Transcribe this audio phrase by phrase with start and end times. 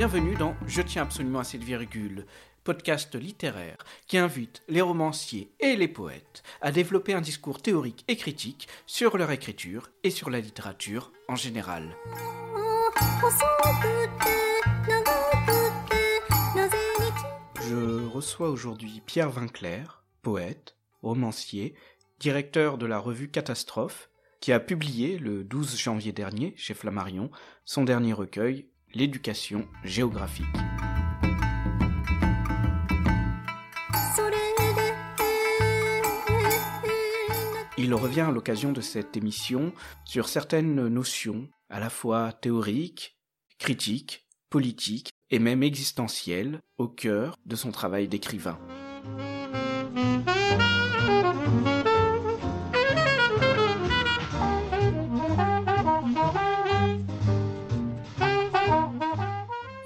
[0.00, 2.24] Bienvenue dans Je tiens absolument à cette virgule,
[2.64, 3.76] podcast littéraire
[4.06, 9.18] qui invite les romanciers et les poètes à développer un discours théorique et critique sur
[9.18, 11.94] leur écriture et sur la littérature en général.
[17.60, 21.74] Je reçois aujourd'hui Pierre Vinclair, poète, romancier,
[22.20, 24.08] directeur de la revue Catastrophe,
[24.40, 27.30] qui a publié le 12 janvier dernier chez Flammarion
[27.66, 30.46] son dernier recueil, L'éducation géographique.
[37.78, 39.72] Il revient à l'occasion de cette émission
[40.04, 43.16] sur certaines notions à la fois théoriques,
[43.58, 48.58] critiques, politiques et même existentielles au cœur de son travail d'écrivain.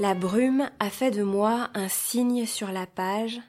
[0.04, 3.40] La brume a fait de moi un signe sur la page,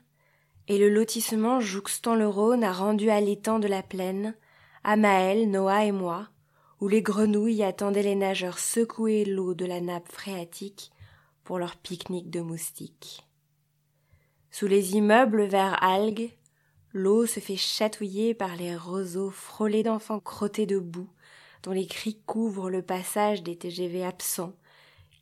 [0.70, 4.38] et le lotissement jouxtant le Rhône a rendu à l'étang de la plaine,
[4.86, 6.30] à Noah et moi,
[6.80, 10.94] où les grenouilles attendaient les nageurs secouer l'eau de la nappe phréatique
[11.44, 13.28] pour leur pique-nique de moustiques.
[14.50, 16.32] Sous les immeubles verts algues,
[16.94, 21.10] l'eau se fait chatouiller par les roseaux frôlés d'enfants crottés de boue,
[21.64, 24.54] dont les cris couvrent le passage des TGV absents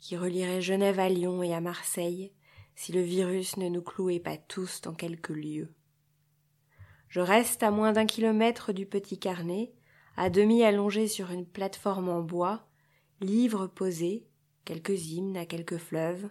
[0.04, 2.34] qui relierait Genève à Lyon et à Marseille
[2.76, 5.74] si le virus ne nous clouait pas tous dans quelques lieux.
[7.08, 9.72] Je reste à moins d'un kilomètre du petit carnet,
[10.18, 12.68] à demi allongé sur une plateforme en bois,
[13.22, 14.28] livres posés,
[14.66, 16.30] quelques hymnes à quelques fleuves,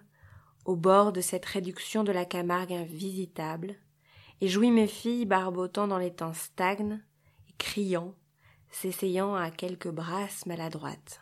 [0.67, 3.77] au bord de cette réduction de la Camargue invisitable,
[4.43, 7.03] et jouis mes filles barbotant dans les temps stagnes
[7.49, 8.15] et criant,
[8.71, 11.22] s'essayant à quelques brasses maladroites.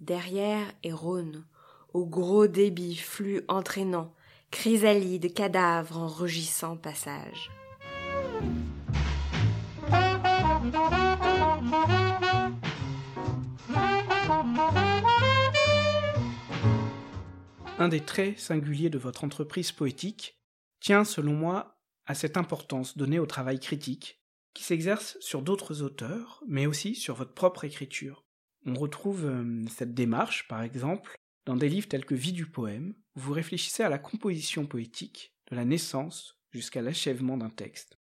[0.00, 1.44] Derrière est Rhône,
[1.92, 4.14] au gros débit flux entraînant,
[4.50, 7.50] chrysalide, cadavre en rugissant passage.
[17.78, 20.40] Un des traits singuliers de votre entreprise poétique
[20.80, 24.22] tient, selon moi, à cette importance donnée au travail critique,
[24.54, 28.24] qui s'exerce sur d'autres auteurs, mais aussi sur votre propre écriture.
[28.66, 31.16] On retrouve euh, cette démarche, par exemple,
[31.46, 35.34] dans des livres tels que Vie du poème, où vous réfléchissez à la composition poétique,
[35.50, 37.98] de la naissance jusqu'à l'achèvement d'un texte.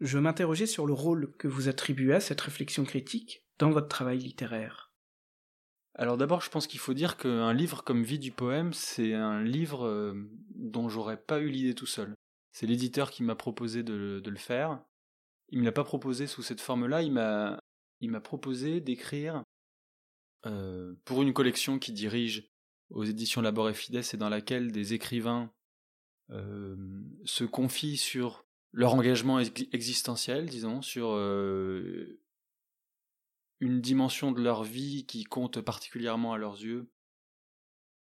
[0.00, 4.18] Je m'interrogeais sur le rôle que vous attribuez à cette réflexion critique dans votre travail
[4.18, 4.92] littéraire.
[5.94, 9.42] Alors d'abord, je pense qu'il faut dire qu'un livre comme Vie du poème, c'est un
[9.42, 10.14] livre euh,
[10.54, 12.14] dont j'aurais pas eu l'idée tout seul.
[12.52, 14.80] C'est l'éditeur qui m'a proposé de, le faire.
[15.48, 17.58] Il me l'a pas proposé sous cette forme-là, il m'a
[18.00, 19.42] il m'a proposé d'écrire
[20.46, 22.48] euh, pour une collection qui dirige
[22.90, 25.52] aux éditions Labor et Fides et dans laquelle des écrivains
[26.30, 26.76] euh,
[27.24, 32.20] se confient sur leur engagement existentiel, disons, sur euh,
[33.60, 36.92] une dimension de leur vie qui compte particulièrement à leurs yeux,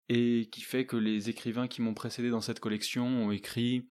[0.09, 3.89] et qui fait que les écrivains qui m'ont précédé dans cette collection ont écrit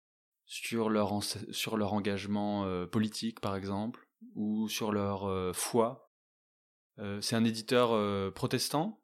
[0.45, 6.12] sur leur, sur leur engagement politique, par exemple, ou sur leur foi,
[7.21, 9.01] c'est un éditeur euh, protestant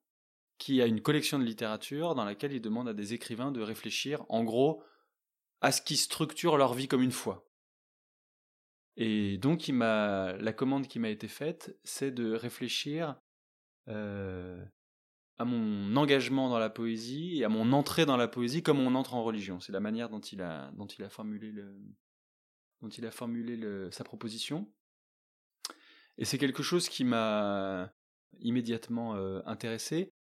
[0.59, 4.25] qui a une collection de littérature dans laquelle il demande à des écrivains de réfléchir,
[4.29, 4.83] en gros,
[5.61, 7.49] à ce qui structure leur vie comme une foi.
[8.97, 13.15] Et donc, la commande qui m'a été faite, c'est de réfléchir
[13.87, 14.65] euh,
[15.39, 18.97] à mon engagement dans la poésie et à mon entrée dans la poésie comme on
[18.97, 19.61] entre en religion.
[19.61, 20.73] C'est la manière dont il a
[21.11, 21.53] formulé
[23.93, 24.69] sa proposition.
[26.19, 27.91] Et c'est quelque chose qui m'a
[28.41, 29.15] immédiatement
[29.47, 30.13] intéressé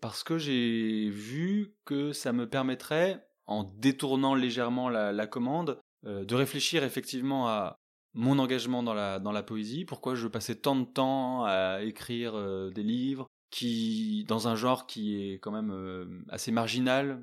[0.00, 6.82] parce que j'ai vu que ça me permettrait, en détournant légèrement la, commande, de réfléchir
[6.84, 7.76] effectivement à
[8.14, 12.70] mon engagement dans la, dans la poésie, pourquoi je passais tant de temps à écrire
[12.72, 17.22] des livres, qui, dans un genre qui est quand même assez marginal,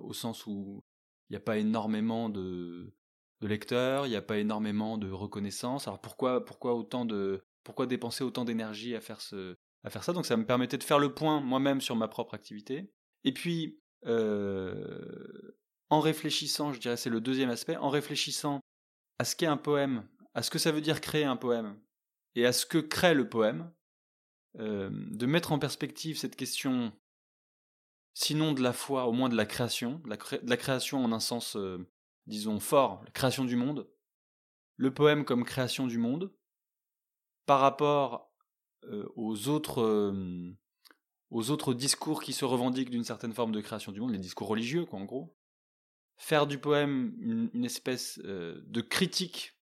[0.00, 0.82] au sens où
[1.28, 2.92] il n'y a pas énormément de,
[3.40, 5.88] de lecteurs, il n'y a pas énormément de reconnaissance.
[5.88, 9.20] Alors pourquoi, pourquoi autant de, pourquoi dépenser autant d'énergie à faire
[9.84, 10.12] à faire ça?
[10.12, 12.90] Donc ça me permettait de faire le point moi-même sur ma propre activité.
[13.24, 15.54] Et puis, euh,
[15.90, 18.60] en réfléchissant, je dirais c'est le deuxième aspect, en réfléchissant
[19.18, 21.78] à ce qu'est un poème, à ce que ça veut dire créer un poème,
[22.34, 23.72] et à ce que crée le poème,
[24.58, 26.92] euh, de mettre en perspective cette question,
[28.14, 30.10] sinon de la foi, au moins de la création, de
[30.48, 31.86] la, création en un sens euh,
[32.26, 33.88] disons, fort, la création du monde,
[34.76, 36.32] le poème comme création du monde,
[37.46, 38.32] par rapport
[38.84, 40.52] euh, aux autres, euh,
[41.30, 44.48] aux autres discours qui se revendiquent d'une certaine forme de création du monde, les discours
[44.48, 45.36] religieux, quoi, en gros.
[46.16, 49.58] Faire du poème une, espèce euh, de critique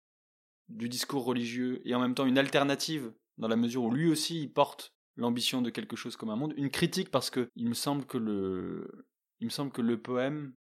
[0.68, 4.42] du discours religieux et en même temps une alternative dans la mesure où lui aussi
[4.42, 6.54] il porte l'ambition de quelque chose comme un monde.
[6.56, 9.06] Une critique parce que il me semble que le,
[9.38, 10.54] il me semble que le poème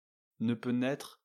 [0.40, 1.20] ne peut naître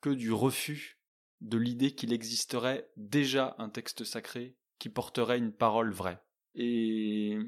[0.00, 0.98] que du refus
[1.40, 6.20] de l'idée qu'il existerait déjà un texte sacré qui porterait une parole vraie.
[6.54, 7.38] Et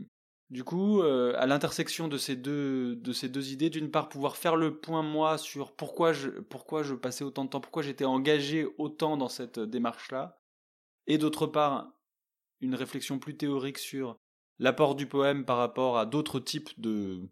[0.50, 5.02] du coup, euh, à l'intersection de ces deux idées, d'une part pouvoir faire le point
[5.02, 9.28] moi sur pourquoi je pourquoi je passais autant de temps, pourquoi j'étais engagé autant dans
[9.28, 10.40] cette démarche-là,
[11.06, 11.92] et d'autre part
[12.60, 14.16] une réflexion plus théorique sur
[14.58, 17.22] l'apport du poème par rapport à d'autres types de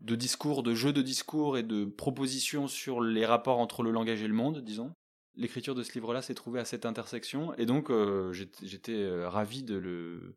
[0.00, 4.22] de discours, de jeux de discours et de propositions sur les rapports entre le langage
[4.22, 4.94] et le monde, disons.
[5.36, 9.62] L'écriture de ce livre-là s'est trouvée à cette intersection, et donc euh, j'étais euh, ravi
[9.62, 10.36] de le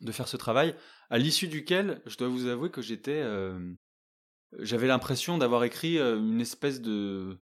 [0.00, 0.74] de faire ce travail,
[1.10, 3.72] à l'issue duquel, je dois vous avouer que j'étais, euh,
[4.58, 7.38] j'avais l'impression d'avoir écrit une espèce de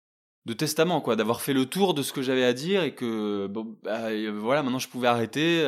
[0.47, 3.47] de testament, quoi, d'avoir fait le tour de ce que j'avais à dire et que
[3.47, 3.63] bah,
[4.33, 5.65] voilà, maintenant je pouvais arrêter.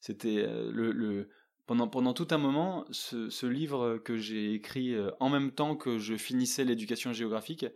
[0.00, 1.28] C'était le
[1.66, 5.98] pendant, pendant tout un moment, ce, ce livre que j'ai écrit en même temps que
[5.98, 7.66] je finissais l'éducation géographique,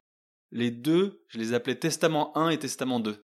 [0.53, 3.23] les deux, je les appelais Testament 1 et Testament 2.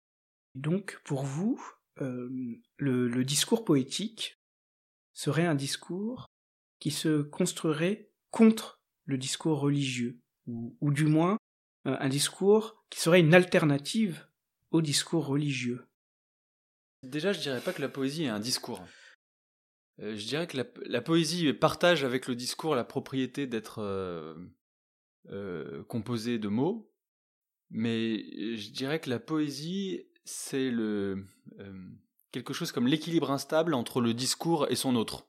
[0.56, 1.62] Donc, pour vous,
[2.02, 2.30] euh,
[2.78, 4.38] le, le, discours poétique
[5.14, 6.28] serait un discours
[6.80, 11.38] qui se construirait contre le discours religieux, ou, ou du moins
[11.88, 14.28] euh, un discours qui serait une alternative
[14.72, 15.86] au discours religieux.
[17.04, 18.82] Déjà, je dirais pas que la poésie est un discours.
[20.00, 24.36] Euh, je dirais que la, poésie partage avec le discours la propriété d'être euh,
[25.30, 26.92] euh, composée de mots,
[27.70, 30.72] mais je dirais que la poésie, c'est
[32.32, 35.28] quelque chose comme l'équilibre instable entre le discours et son autre.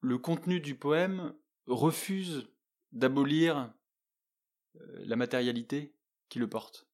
[0.00, 1.34] Le contenu du poème
[1.66, 2.48] refuse
[2.92, 3.72] d'abolir
[4.74, 5.94] la matérialité
[6.28, 6.88] qui le porte.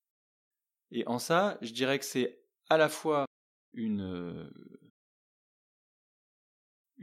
[0.91, 3.27] Et en ça, je dirais que c'est à la fois
[3.75, 4.51] une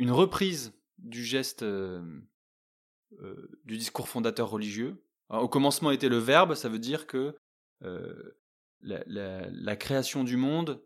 [0.02, 2.02] une reprise du geste euh,
[3.22, 5.06] euh, du discours fondateur religieux.
[5.30, 7.38] au commencement était le verbe, ça veut dire que
[7.84, 8.36] euh,
[8.82, 10.84] la, création du monde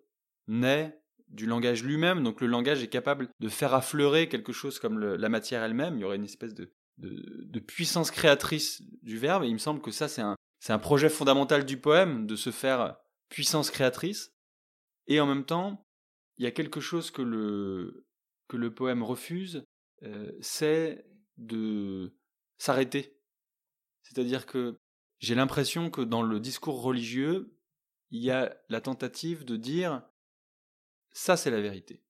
[0.47, 4.99] naît du langage lui-même, donc le langage est capable de faire affleurer quelque chose comme
[4.99, 6.69] la matière elle-même, il y aurait une espèce de,
[7.59, 11.77] puissance créatrice du verbe, et il me semble que ça c'est un projet fondamental du
[11.77, 12.97] poème, de se faire
[13.29, 14.33] puissance créatrice,
[15.07, 15.87] et en même temps,
[16.37, 18.04] il y a quelque chose que le,
[18.47, 19.65] que le poème refuse,
[20.03, 21.05] euh, c'est
[21.37, 22.15] de
[22.57, 23.17] s'arrêter.
[24.03, 24.77] C'est-à-dire que
[25.19, 27.57] j'ai l'impression que dans le discours religieux,
[28.11, 30.03] il y a la tentative de dire
[31.11, 32.03] ça c'est la vérité.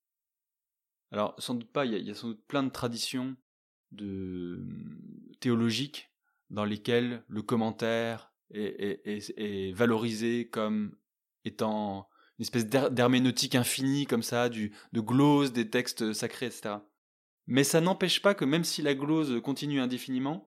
[1.12, 3.38] Alors sans doute pas, il y, a, sans doute plein de traditions
[3.92, 4.66] de
[5.40, 6.10] théologiques
[6.50, 10.98] dans lesquelles le commentaire est valorisé comme
[11.46, 16.76] étant une espèce d'herméneutique infinie comme ça, de glose des textes sacrés, etc.
[17.48, 20.50] Mais ça n'empêche pas que même si la glose continue indéfiniment,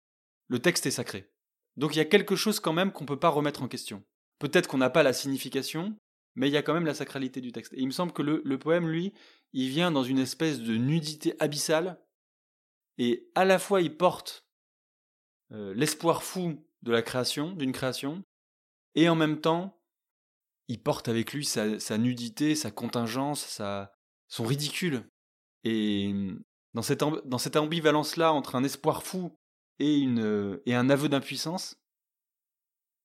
[0.48, 1.30] le texte est sacré.
[1.76, 4.04] Donc il y a quelque chose quand même qu'on ne peut pas remettre en question.
[4.38, 5.96] Peut-être qu'on n'a pas la signification,
[6.34, 7.72] mais il y a quand même la sacralité du texte.
[7.74, 9.12] Et il me semble que le, poème, lui,
[9.52, 12.00] il vient dans une espèce de nudité abyssale,
[12.98, 14.46] et à la fois il porte
[15.52, 18.22] euh, l'espoir fou de la création, d'une création,
[18.94, 19.80] et en même temps
[20.68, 23.60] il porte avec lui sa, nudité, sa contingence,
[24.28, 25.08] son ridicule.
[25.64, 26.12] Et
[26.72, 29.38] dans cette, ambivalence-là entre un espoir fou
[29.78, 31.80] et, un aveu d'impuissance,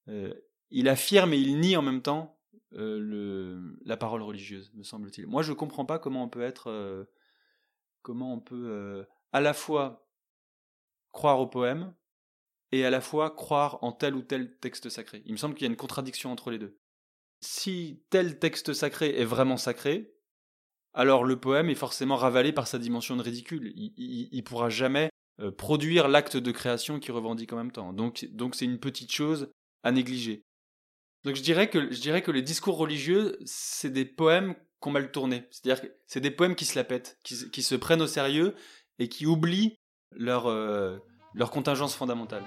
[0.07, 0.33] euh,
[0.69, 2.39] il affirme et il nie en même temps
[2.73, 5.27] euh, la parole religieuse, me semble-t-il.
[5.27, 7.05] Moi, je ne comprends pas comment on peut être, euh,
[8.01, 10.07] comment on peut à la fois
[11.11, 11.93] croire au poème
[12.71, 15.23] et à la fois croire en tel ou tel texte sacré.
[15.25, 16.79] Il me semble qu'il y a une contradiction entre les deux
[17.41, 20.13] si tel texte sacré est vraiment sacré,
[20.93, 23.71] alors le poème est forcément ravalé par sa dimension de ridicule.
[23.75, 27.93] Il, ne pourra jamais euh, produire l'acte de création qu'il revendique en même temps.
[27.93, 29.49] Donc, donc c'est une petite chose
[29.83, 30.43] à négliger.
[31.23, 35.11] Donc je dirais que je dirais que les discours religieux, c'est des poèmes qu'on mal
[35.11, 35.43] tournés.
[35.51, 38.55] C'est-à-dire que c'est des poèmes qui se la pètent, qui, se prennent au sérieux
[38.99, 39.75] et qui oublient
[40.11, 40.97] leur euh,
[41.33, 42.43] leur contingence fondamentale.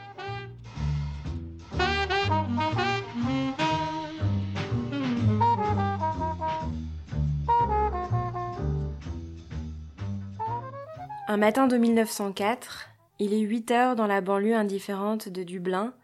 [11.33, 15.95] Un matin de 1904, il est 8 heures dans la banlieue indifférente de Dublin,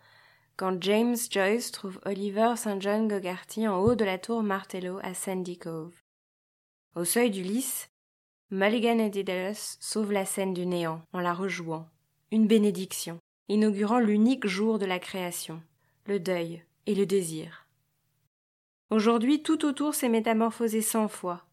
[0.56, 2.80] quand James Joyce trouve Oliver St.
[2.80, 5.92] John Gogarty en haut de la tour Martello à Sandy Cove.
[6.97, 7.90] Au seuil du lys,
[8.50, 11.87] Mulligan et Daedalus sauvent la scène du néant en la rejouant.
[12.32, 13.18] Une bénédiction,
[13.50, 15.61] inaugurant l'unique jour de la création,
[16.06, 17.66] le deuil et le désir.
[18.88, 21.44] Aujourd'hui, tout autour s'est métamorphosé cent fois,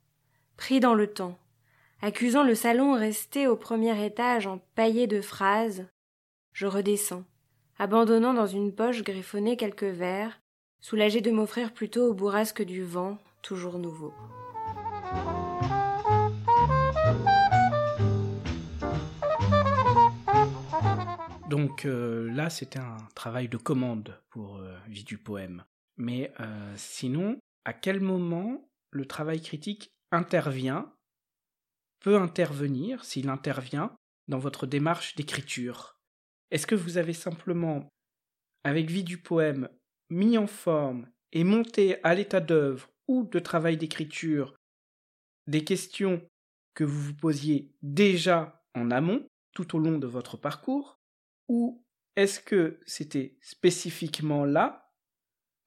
[0.56, 1.38] pris dans le temps,
[2.02, 5.88] accusant le salon resté au premier étage en paillé de phrases.
[6.54, 7.24] Je redescends,
[7.78, 10.40] abandonnant dans une poche griffonnée quelques vers,
[10.82, 14.14] soulagé de m'offrir plutôt au bourrasque du vent, toujours nouveau.
[21.50, 25.64] Donc euh, là, c'était un travail de commande pour euh, Vie du poème.
[25.98, 30.92] Mais euh, sinon, à quel moment le travail critique intervient,
[32.14, 33.96] intervenir, s'il intervient,
[34.28, 35.98] dans votre démarche d'écriture.
[36.52, 37.90] Est-ce que vous avez simplement,
[38.64, 39.70] avec Vie du poème,
[40.10, 44.56] mis en forme et monté à l'état d'œuvre ou de travail d'écriture
[45.48, 46.22] des questions
[46.74, 51.00] que vous vous posiez déjà en amont tout au long de votre parcours
[51.48, 51.84] ou
[52.16, 54.92] est-ce que c'était spécifiquement là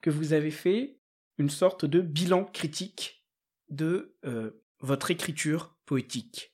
[0.01, 0.99] que vous avez fait
[1.39, 3.25] une sorte de bilan critique
[3.71, 5.78] de euh, votre écriture?
[5.89, 6.53] Poétique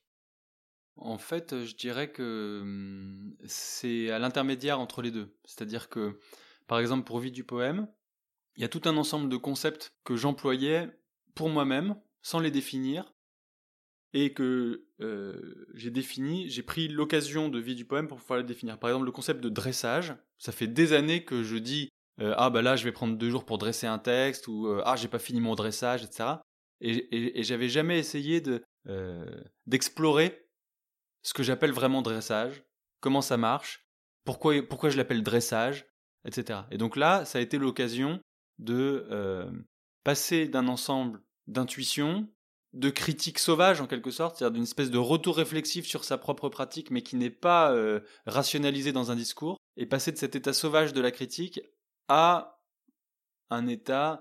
[0.95, 5.35] En fait, je dirais que hum, c'est à l'intermédiaire entre les deux.
[5.43, 6.17] C'est-à-dire que,
[6.67, 7.87] par exemple, pour Vie du poème,
[8.55, 10.89] il y a tout un ensemble de concepts que j'employais
[11.35, 13.13] pour moi-même, sans les définir,
[14.13, 18.45] et que euh, j'ai défini, j'ai pris l'occasion de vie du poème pour pouvoir le
[18.45, 18.79] définir.
[18.79, 21.89] Par exemple, le concept de dressage, ça fait des années que je dis
[22.21, 24.81] euh, ah bah là je vais prendre deux jours pour dresser un texte ou euh,
[24.85, 26.35] ah j'ai pas fini mon dressage, etc.
[26.79, 28.63] Et, et, j'avais jamais essayé de
[29.65, 30.47] d'explorer
[31.21, 32.63] ce que j'appelle vraiment dressage,
[32.99, 33.87] comment ça marche,
[34.25, 35.87] pourquoi pourquoi je l'appelle dressage,
[36.25, 36.59] etc.
[36.71, 38.19] Et donc là, ça a été l'occasion
[38.59, 39.07] de
[40.03, 42.27] passer d'un ensemble d'intuitions
[42.75, 46.49] de critique sauvage en quelque sorte, c'est-à-dire d'une espèce de retour réflexif sur sa propre
[46.49, 50.53] pratique mais qui n'est pas euh, rationalisé dans un discours, et passer de cet état
[50.53, 51.61] sauvage de la critique
[52.07, 52.59] à
[53.49, 54.19] un état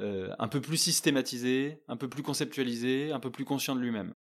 [0.00, 4.14] euh, un peu plus systématisé, un peu plus conceptualisé, un peu plus conscient de lui-même.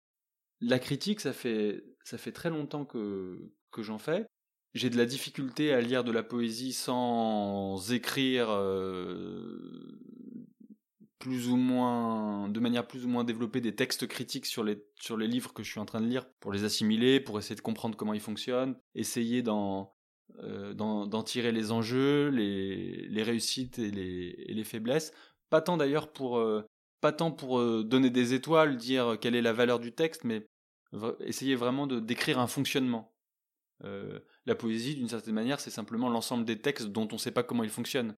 [0.61, 4.25] La critique, ça fait, ça fait très longtemps que, que j'en fais.
[4.73, 9.97] J'ai de la difficulté à lire de la poésie sans écrire euh,
[11.19, 15.17] plus ou moins, de manière plus ou moins développée, des textes critiques sur les, sur
[15.17, 17.61] les livres que je suis en train de lire pour les assimiler, pour essayer de
[17.61, 19.93] comprendre comment ils fonctionnent, essayer d'en,
[20.39, 25.13] euh, d'en, tirer les enjeux, les, les réussites et les, et les faiblesses.
[25.49, 26.67] Pas tant d'ailleurs pour, euh,
[27.03, 30.47] euh, donner des étoiles, dire quelle est la valeur du texte, mais
[31.19, 33.13] essayer vraiment de décrire un fonctionnement.
[33.81, 37.43] la poésie, d'une certaine manière, c'est simplement l'ensemble des textes dont on ne sait pas
[37.43, 38.15] comment ils fonctionnent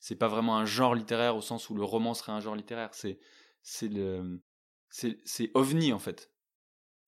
[0.00, 2.92] c'est pas vraiment un genre littéraire au sens où le roman serait un genre littéraire.
[2.92, 3.20] C'est
[3.62, 3.90] c'est
[4.90, 6.32] c'est ovni en fait.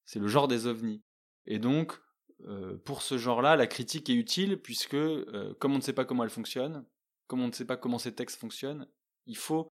[0.05, 1.03] C'est le genre des ovnis.
[1.47, 1.99] Et donc
[2.43, 6.05] euh, pour ce genre-là, la critique est utile puisque euh, comme on ne sait pas
[6.05, 6.85] comment elle fonctionne,
[7.27, 8.87] comme on ne sait pas comment ces textes fonctionnent,
[9.27, 9.69] il faut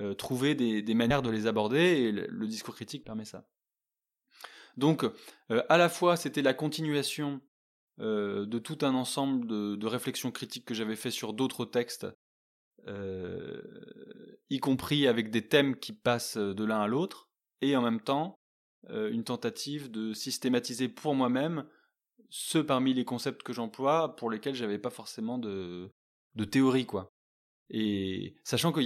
[0.00, 3.46] euh, trouver des, manières de les aborder et le, discours critique permet ça.
[4.76, 5.04] Donc
[5.68, 7.40] à la fois c'était la continuation
[7.98, 12.08] de tout un ensemble de, réflexions critiques que j'avais fait sur d'autres textes
[12.86, 13.62] euh,
[14.50, 17.30] y compris avec des thèmes qui passent de l'un à l'autre,
[17.62, 18.38] et en même temps
[18.90, 21.66] euh, une tentative de systématiser pour moi-même
[22.28, 25.90] ceux parmi les concepts que j'emploie pour lesquels j'avais pas forcément de
[26.50, 27.13] théorie quoi.
[27.70, 28.82] Et sachant que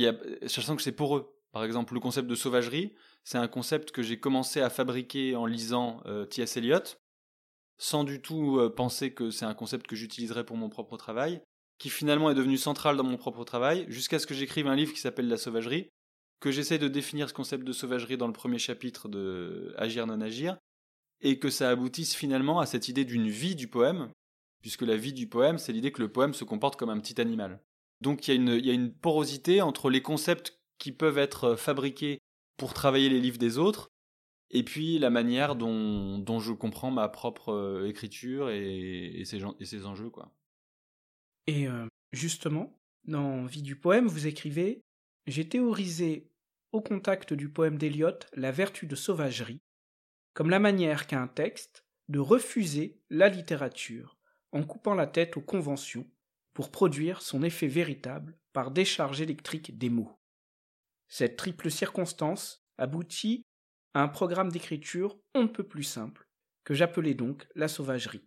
[0.82, 1.34] c'est pour eux.
[1.52, 2.94] Par exemple, le concept de sauvagerie,
[3.24, 6.58] c'est un concept que j'ai commencé à fabriquer en lisant euh, T.S.
[6.58, 6.82] Eliot,
[7.78, 11.40] sans du tout penser que c'est un concept que j'utiliserais pour mon propre travail
[11.78, 14.92] qui finalement est devenu central dans mon propre travail, jusqu'à ce que j'écrive un livre
[14.92, 15.90] qui s'appelle La sauvagerie,
[16.40, 20.20] que j'essaie de définir ce concept de sauvagerie dans le premier chapitre de Agir non
[20.20, 20.58] agir,
[21.20, 24.10] et que ça aboutisse finalement à cette idée d'une vie du poème,
[24.60, 27.20] puisque la vie du poème, c'est l'idée que le poème se comporte comme un petit
[27.20, 27.60] animal.
[28.00, 32.18] Donc il y, a une, porosité entre les concepts qui peuvent être fabriqués
[32.56, 33.88] pour travailler les livres des autres,
[34.50, 40.10] et puis la manière dont, je comprends ma propre euh, écriture et, et ses enjeux.
[40.10, 40.32] quoi.
[41.46, 44.82] Et euh, justement, dans Vie du poème, vous écrivez
[45.26, 46.30] J'ai théorisé
[46.72, 49.62] au contact du poème d'Eliot la vertu de sauvagerie,
[50.34, 54.18] comme la manière qu'a un texte de refuser la littérature
[54.52, 56.06] en coupant la tête aux conventions
[56.58, 60.18] pour produire son effet véritable par décharge électrique des mots.
[61.06, 63.44] Cette triple circonstance aboutit
[63.94, 66.26] à un programme d'écriture on ne peut plus simple,
[66.64, 68.26] que j'appelais donc la sauvagerie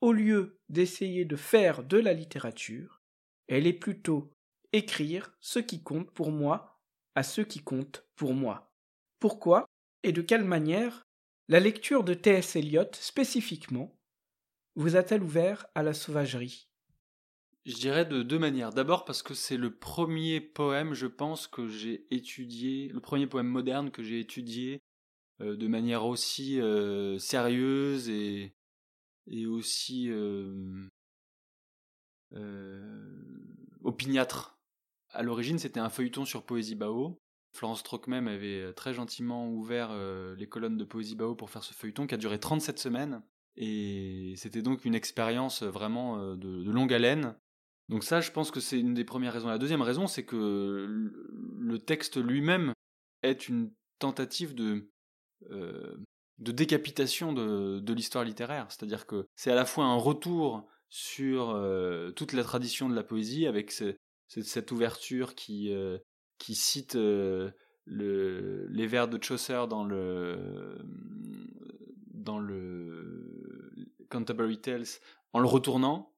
[0.00, 3.02] au lieu d'essayer de faire de la littérature,
[3.48, 4.32] elle est plutôt
[4.72, 6.80] écrire ce qui compte pour moi
[7.14, 8.72] à ce qui compte pour moi.
[9.20, 9.66] Pourquoi
[10.02, 11.02] et de quelle manière
[11.48, 12.56] La lecture de T.S.
[12.56, 13.98] Eliot, spécifiquement,
[14.76, 16.68] vous a-t-elle ouvert à la sauvagerie?
[17.66, 18.72] Je dirais de deux manières.
[18.72, 23.48] D'abord parce que c'est le premier poème, je pense, que j'ai étudié, le premier poème
[23.48, 24.80] moderne que j'ai étudié
[25.40, 28.54] euh, de manière aussi euh, sérieuse et,
[29.26, 30.88] et aussi euh,
[33.82, 34.60] opiniâtre.
[35.10, 37.20] À l'origine, c'était un feuilleton sur Poésie Bao
[37.52, 39.90] Florence Troc même avait très gentiment ouvert
[40.36, 43.22] les colonnes de Poésie Bao pour faire ce feuilleton qui a duré 37 semaines.
[43.56, 47.34] Et c'était donc une expérience vraiment de, longue haleine.
[47.88, 49.48] Donc ça, je pense que c'est une des premières raisons.
[49.48, 50.86] La deuxième raison, c'est que
[51.58, 52.72] le texte lui-même
[53.22, 54.90] est une tentative de,
[55.48, 58.66] de décapitation de, l'histoire littéraire.
[58.70, 61.56] C'est-à-dire que c'est à la fois un retour sur
[62.16, 63.70] toute la tradition de la poésie avec
[64.28, 65.72] cette ouverture qui,
[66.38, 67.50] qui cite euh,
[67.84, 70.78] le, les vers de Chaucer dans le
[72.12, 73.70] dans le
[74.10, 74.86] Canterbury Tales
[75.32, 76.12] en le retournant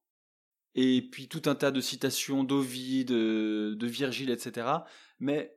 [0.75, 4.67] et puis tout un tas de citations d'Ovide, de, Virgile, etc.
[5.19, 5.55] Mais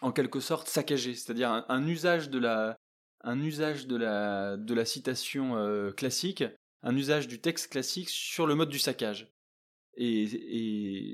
[0.00, 2.76] en quelque sorte saccagé, c'est-à-dire un, usage de la
[3.22, 6.44] un usage de la de la citation euh, classique,
[6.82, 9.32] un usage du texte classique sur le mode du saccage.
[9.96, 10.24] Et,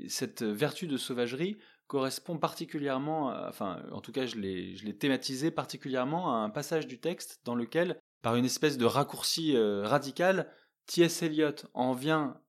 [0.03, 1.57] et cette vertu de sauvagerie
[1.91, 7.41] correspond particulièrement, enfin en tout cas je l'ai thématisé particulièrement à un passage du texte
[7.43, 10.49] dans lequel, par une espèce de raccourci euh, radical,
[10.85, 11.21] T.S.
[11.23, 12.39] Eliot en vient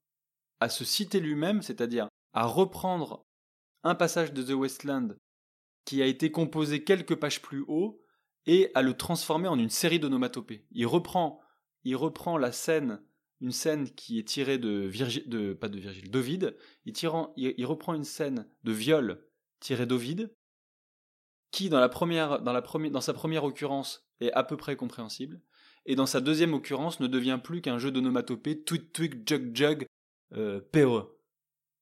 [0.62, 3.26] à se citer lui-même, c'est-à-dire à reprendre
[3.82, 5.16] un passage de The Westland
[5.84, 8.00] qui a été composé quelques pages plus haut
[8.46, 10.64] et à le transformer en une série d'onomatopées.
[10.70, 11.40] Il reprend,
[11.82, 13.02] il reprend la scène,
[13.40, 16.56] une scène qui est tirée de Virgile, de pas de Virgile, d'Ovide.
[16.84, 19.26] Il, reprend une scène de viol
[19.58, 20.32] tiré d'Ovide,
[21.50, 21.80] qui dans
[23.00, 25.40] sa première occurrence est à peu près compréhensible,
[25.86, 29.86] et dans sa deuxième occurrence ne devient plus qu'un jeu d'onomatopée tweet tweet jug jug
[30.36, 30.60] euh.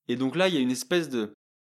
[0.08, 1.34] Et donc là, il y a une espèce de,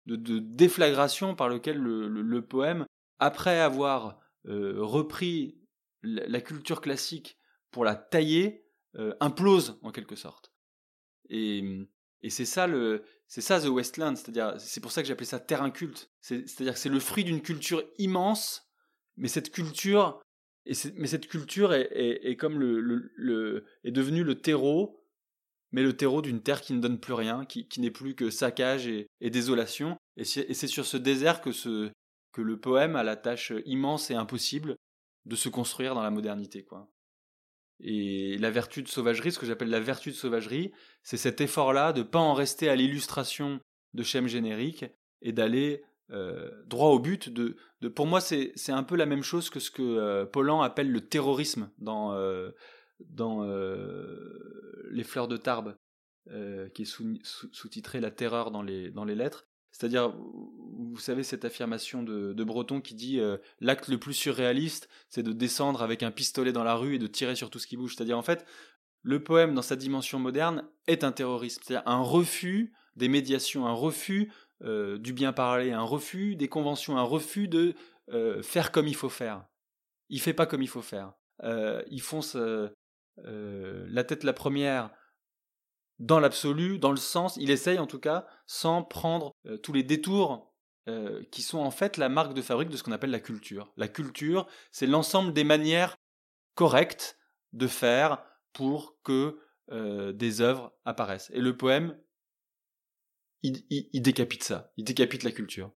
[0.06, 2.86] de, déflagration par lequel le, poème,
[3.18, 5.58] après avoir euh, repris
[6.02, 7.38] la, culture classique
[7.70, 8.64] pour la tailler,
[8.96, 10.52] euh, implose en quelque sorte.
[11.28, 11.88] Et,
[12.22, 15.40] et c'est ça le, c'est ça The Westland, c'est-à-dire, c'est pour ça que j'appelais ça
[15.40, 16.10] terrain culte.
[16.20, 18.70] C'est-à-dire que c'est le fruit d'une culture immense,
[19.16, 20.20] mais cette culture,
[20.66, 25.01] et mais cette culture est, est, comme le, le, est devenue le terreau,
[25.72, 28.86] mais le terreau d'une terre qui ne donne plus rien, qui, n'est plus que saccage
[28.86, 29.96] et, désolation.
[30.16, 31.50] Et c'est sur ce désert que,
[32.36, 34.76] le poème a la tâche immense et impossible
[35.24, 36.66] de se construire dans la modernité.
[37.80, 41.92] Et la vertu de sauvagerie, ce que j'appelle la vertu de sauvagerie, c'est cet effort-là
[41.92, 43.60] de ne pas en rester à l'illustration
[43.94, 44.84] de schèmes génériques
[45.22, 47.30] et d'aller euh, droit au but.
[47.94, 51.70] Pour moi, c'est un peu la même chose que ce que euh, appelle le terrorisme
[51.78, 52.50] dans, euh,
[53.10, 53.44] dans
[54.90, 55.76] Les Fleurs de Tarbes,
[56.26, 59.46] qui est sous-titré La terreur dans les, dans les lettres.
[59.72, 65.22] C'est-à-dire, vous savez, cette affirmation de, Breton qui dit euh, l'acte le plus surréaliste, c'est
[65.22, 67.78] de descendre avec un pistolet dans la rue et de tirer sur tout ce qui
[67.78, 67.96] bouge.
[67.96, 68.44] C'est-à-dire, en fait,
[69.02, 71.62] le poème, dans sa dimension moderne, est un terrorisme.
[71.64, 74.30] C'est-à-dire un refus des médiations, un refus
[74.62, 77.74] euh, du bien parler, un refus des conventions, un refus de
[78.12, 79.46] euh, faire comme il faut faire.
[80.10, 81.14] Il fait pas comme il faut faire.
[81.42, 82.36] il fonce
[83.16, 84.90] la tête la première
[86.02, 89.84] dans l'absolu, dans le sens, il essaye en tout cas, sans prendre euh, tous les
[89.84, 90.52] détours
[90.88, 93.72] euh, qui sont en fait la marque de fabrique de ce qu'on appelle la culture.
[93.76, 95.96] La culture, c'est l'ensemble des manières
[96.56, 97.18] correctes
[97.52, 99.38] de faire pour que
[99.70, 101.30] euh, des œuvres apparaissent.
[101.34, 101.96] Et le poème,
[103.44, 105.72] il décapite ça, il décapite la culture.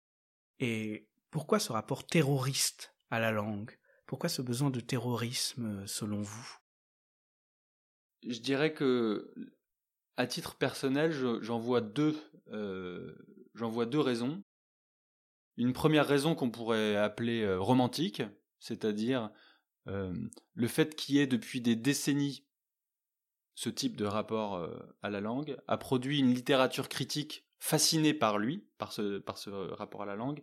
[0.60, 3.76] Et pourquoi ce rapport terroriste à la langue?
[4.06, 6.61] Pourquoi ce besoin de terrorisme selon vous?
[8.26, 9.32] Je dirais que
[10.16, 12.16] à titre personnel, j'en vois deux,
[12.52, 13.14] euh,
[13.54, 14.42] j'en vois deux raisons.
[15.56, 18.22] Une première raison qu'on pourrait appeler euh, romantique,
[18.58, 19.30] c'est-à-dire
[19.88, 20.14] euh,
[20.54, 22.46] le fait qu'il y ait depuis des décennies
[23.54, 24.66] ce type de rapport
[25.02, 30.06] à la langue a produit une littérature critique fascinée par lui, par ce, rapport à
[30.06, 30.42] la langue,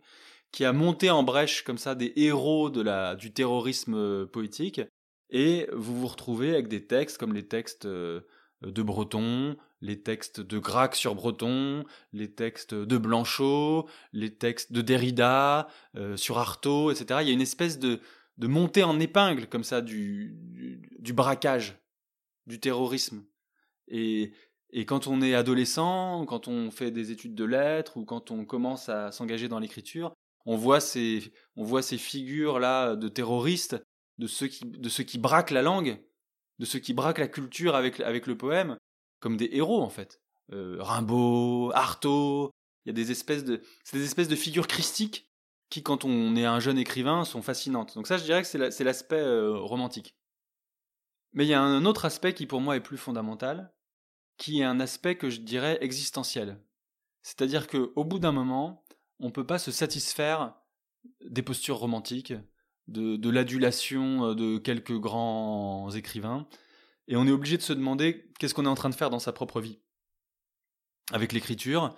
[0.51, 4.81] qui a monté en brèche comme ça des héros du terrorisme poétique,
[5.29, 8.21] et vous vous retrouvez avec des textes comme les textes euh,
[8.61, 14.81] de Breton, les textes de Grac sur Breton, les textes de Blanchot, les textes de
[14.81, 17.19] Derrida euh, sur Artaud, etc.
[17.21, 17.99] Il y a une espèce de,
[18.37, 20.35] de montée en épingle comme ça du,
[20.99, 21.77] du, braquage,
[22.47, 23.23] du terrorisme.
[23.87, 24.33] Et,
[24.71, 28.45] et quand on est adolescent, quand on fait des études de lettres ou quand on
[28.45, 30.13] commence à s'engager dans l'écriture,
[30.45, 33.81] on voit ces, on voit ces figures là de terroristes
[34.19, 35.99] de ceux qui, de braquent la langue,
[36.59, 38.77] de ceux qui braquent la culture avec, avec le poème,
[39.19, 40.21] comme des héros en fait.
[40.51, 42.51] Euh, Rimbaud, Artaud,
[42.85, 45.29] il y a des espèces de, c'est des espèces de figures christiques
[45.69, 47.95] qui, quand on est un jeune écrivain, sont fascinantes.
[47.95, 50.15] Donc ça, je dirais que c'est l'aspect euh, romantique.
[51.33, 53.71] Mais il y a un autre aspect qui pour moi est plus fondamental,
[54.37, 56.59] qui est un aspect que je dirais existentiel.
[57.21, 58.83] C'est-à-dire qu'au bout d'un moment,
[59.19, 60.55] on ne peut pas se satisfaire
[61.21, 62.33] des postures romantiques,
[62.89, 66.47] de, l'adulation euh, de quelques grands écrivains,
[67.07, 69.19] et on est obligé de se demander qu'est-ce qu'on est en train de faire dans
[69.19, 69.79] sa propre vie.
[71.11, 71.95] Avec l'écriture,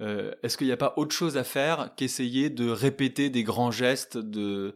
[0.00, 3.70] euh, est-ce qu'il n'y a pas autre chose à faire qu'essayer de répéter des grands
[3.70, 4.74] gestes de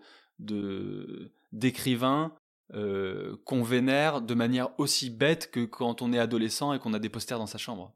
[1.52, 2.34] d'écrivains
[2.72, 6.98] euh, qu'on vénère de manière aussi bête que quand on est adolescent et qu'on a
[6.98, 7.94] des posters dans sa chambre?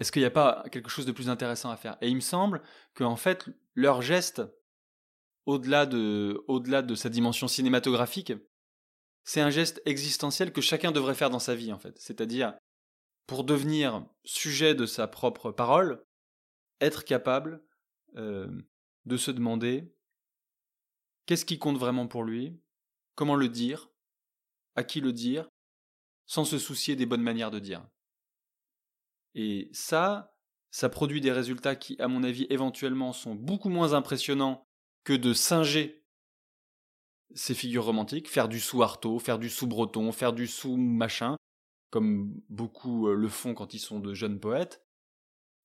[0.00, 1.96] Est-ce qu'il n'y a pas quelque chose de plus intéressant à faire?
[2.00, 2.62] Et il me semble
[2.94, 4.42] qu'en fait, leurs gestes
[5.46, 8.32] au-delà de, sa dimension cinématographique,
[9.24, 11.96] c'est un geste existentiel que chacun devrait faire dans sa vie, en fait.
[11.98, 12.54] C'est-à-dire,
[13.26, 16.04] pour devenir sujet de sa propre parole,
[16.80, 17.64] être capable
[18.16, 18.48] euh,
[19.04, 19.92] de se demander
[21.26, 22.60] qu'est-ce qui compte vraiment pour lui,
[23.14, 23.90] comment le dire,
[24.74, 25.48] à qui le dire,
[26.26, 27.86] sans se soucier des bonnes manières de dire.
[29.34, 30.34] Et ça,
[30.70, 34.65] ça produit des résultats qui, à mon avis, éventuellement sont beaucoup moins impressionnants
[35.06, 36.02] que de singer
[37.32, 41.36] ces figures romantiques, faire du sous-artaud, faire du sous-breton, faire du sous-machin,
[41.90, 44.84] comme beaucoup euh, le font quand ils sont de jeunes poètes.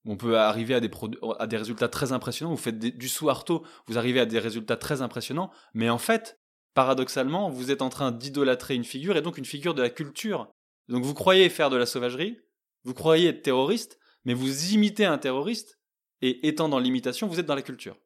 [0.04, 2.52] On peut arriver à des, des résultats très impressionnants.
[2.52, 5.50] Vous faites du sous-artaud, vous arrivez à des résultats très impressionnants.
[5.74, 6.40] Mais en fait,
[6.74, 10.52] paradoxalement, vous êtes en train d'idolâtrer une figure et donc une figure de la culture.
[10.88, 12.38] Donc vous croyez faire de la sauvagerie,
[12.84, 15.80] vous croyez être terroriste, mais vous imitez un terroriste
[16.20, 17.96] et étant dans l'imitation, vous êtes dans la culture.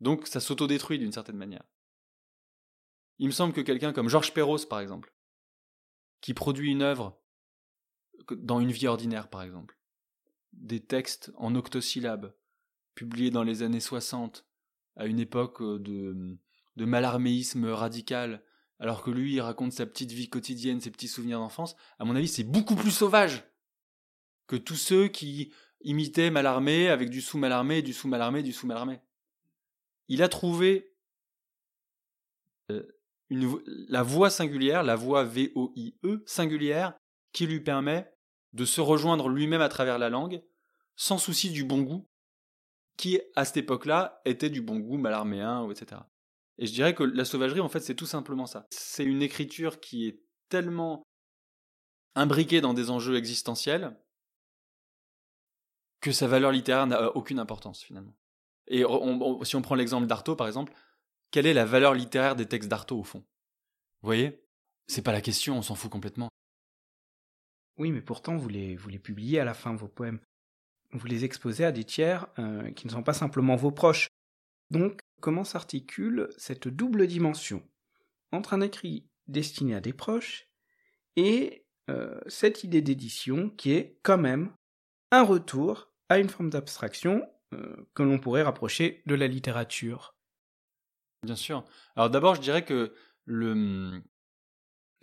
[0.00, 1.64] Donc ça s'autodétruit d'une certaine manière.
[3.18, 5.12] Il me semble que quelqu'un comme Georges Perros, par exemple,
[6.20, 7.20] qui produit une œuvre
[8.30, 9.78] dans une vie ordinaire, par exemple,
[10.52, 12.34] des textes en octosyllabes,
[12.94, 14.46] publiés dans les années 60,
[14.96, 16.38] à une époque euh, de,
[16.76, 18.42] de malarméisme radical,
[18.78, 22.16] alors que lui, il raconte sa petite vie quotidienne, ses petits souvenirs d'enfance, à mon
[22.16, 23.44] avis, c'est beaucoup plus sauvage
[24.46, 29.00] que tous ceux qui imitaient Malarmé avec du sous-Malarmé, du sous-Malarmé, du sous-Malarmé
[30.10, 30.92] il a trouvé
[32.70, 32.82] euh,
[33.30, 36.98] la voix singulière, la voix V-O-I-E singulière,
[37.32, 38.12] qui lui permet
[38.52, 40.42] de se rejoindre lui-même à travers la langue,
[40.96, 42.10] sans souci du bon goût,
[42.96, 46.02] qui à cette époque-là était du bon goût malarméen, etc.
[46.58, 48.66] Et je dirais que la sauvagerie, en fait, c'est tout simplement ça.
[48.70, 51.04] C'est une écriture qui est tellement
[52.16, 53.96] imbriquée dans des enjeux existentiels
[56.00, 58.16] que sa valeur littéraire n'a aucune importance finalement.
[58.70, 58.84] Et
[59.42, 60.72] si on prend l'exemple d'Artaud, par exemple,
[61.30, 63.18] quelle est la valeur littéraire des textes d'Artaud au fond?
[63.18, 64.40] Vous voyez?
[64.86, 66.28] C'est pas la question, on s'en fout complètement.
[67.78, 70.20] Oui, mais pourtant, vous les, publiez à la fin, vos poèmes.
[70.92, 74.08] Vous les exposez à des tiers euh, qui ne sont pas simplement vos proches.
[74.70, 77.62] Donc, comment s'articule cette double dimension
[78.32, 80.48] entre un écrit destiné à des proches
[81.16, 84.52] et euh, cette idée d'édition qui est quand même
[85.10, 87.28] un retour à une forme d'abstraction
[87.94, 90.14] que l'on pourrait rapprocher de la littérature.
[91.22, 91.64] Bien sûr.
[91.96, 92.94] Alors d'abord, je dirais que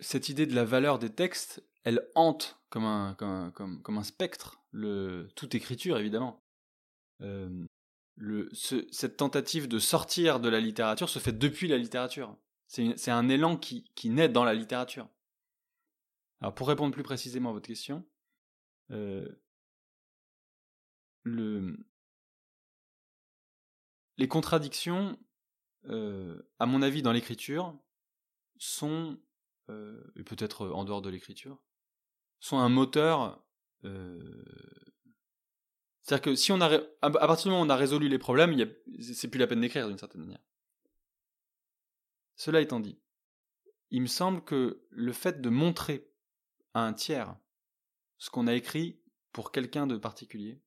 [0.00, 4.62] cette idée de la valeur des textes, elle hante comme un, spectre
[5.34, 6.42] toute écriture, évidemment.
[7.22, 7.66] Euh,
[8.52, 12.36] cette tentative de sortir de la littérature se fait depuis la littérature.
[12.66, 15.08] C'est un élan qui, qui, naît dans la littérature.
[16.40, 18.04] Alors pour répondre plus précisément à votre question,
[18.90, 19.26] euh,
[21.22, 21.76] le,
[24.18, 25.16] les contradictions,
[25.86, 27.78] euh, à mon avis, dans l'écriture,
[28.58, 29.18] sont,
[29.70, 31.58] euh, et peut-être en dehors de l'écriture,
[32.40, 33.42] sont un moteur.
[33.84, 34.44] Euh,
[36.02, 38.56] c'est-à-dire que si on a, à partir du moment où on a résolu les problèmes,
[39.00, 40.42] c'est plus la peine d'écrire d'une certaine manière.
[42.34, 42.98] Cela étant dit,
[43.90, 46.10] il me semble que le fait de montrer
[46.74, 47.36] à un tiers
[48.16, 49.00] ce qu'on a écrit
[49.32, 50.60] pour quelqu'un de particulier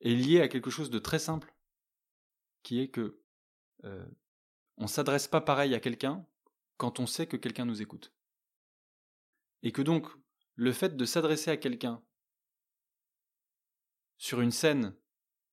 [0.00, 1.54] est lié à quelque chose de très simple
[2.62, 3.20] qui est que
[3.84, 4.06] euh,
[4.76, 6.26] on s'adresse pas pareil à quelqu'un
[6.76, 8.12] quand on sait que quelqu'un nous écoute.
[9.62, 10.06] Et que donc,
[10.54, 12.02] le fait de s'adresser à quelqu'un
[14.16, 14.94] sur une scène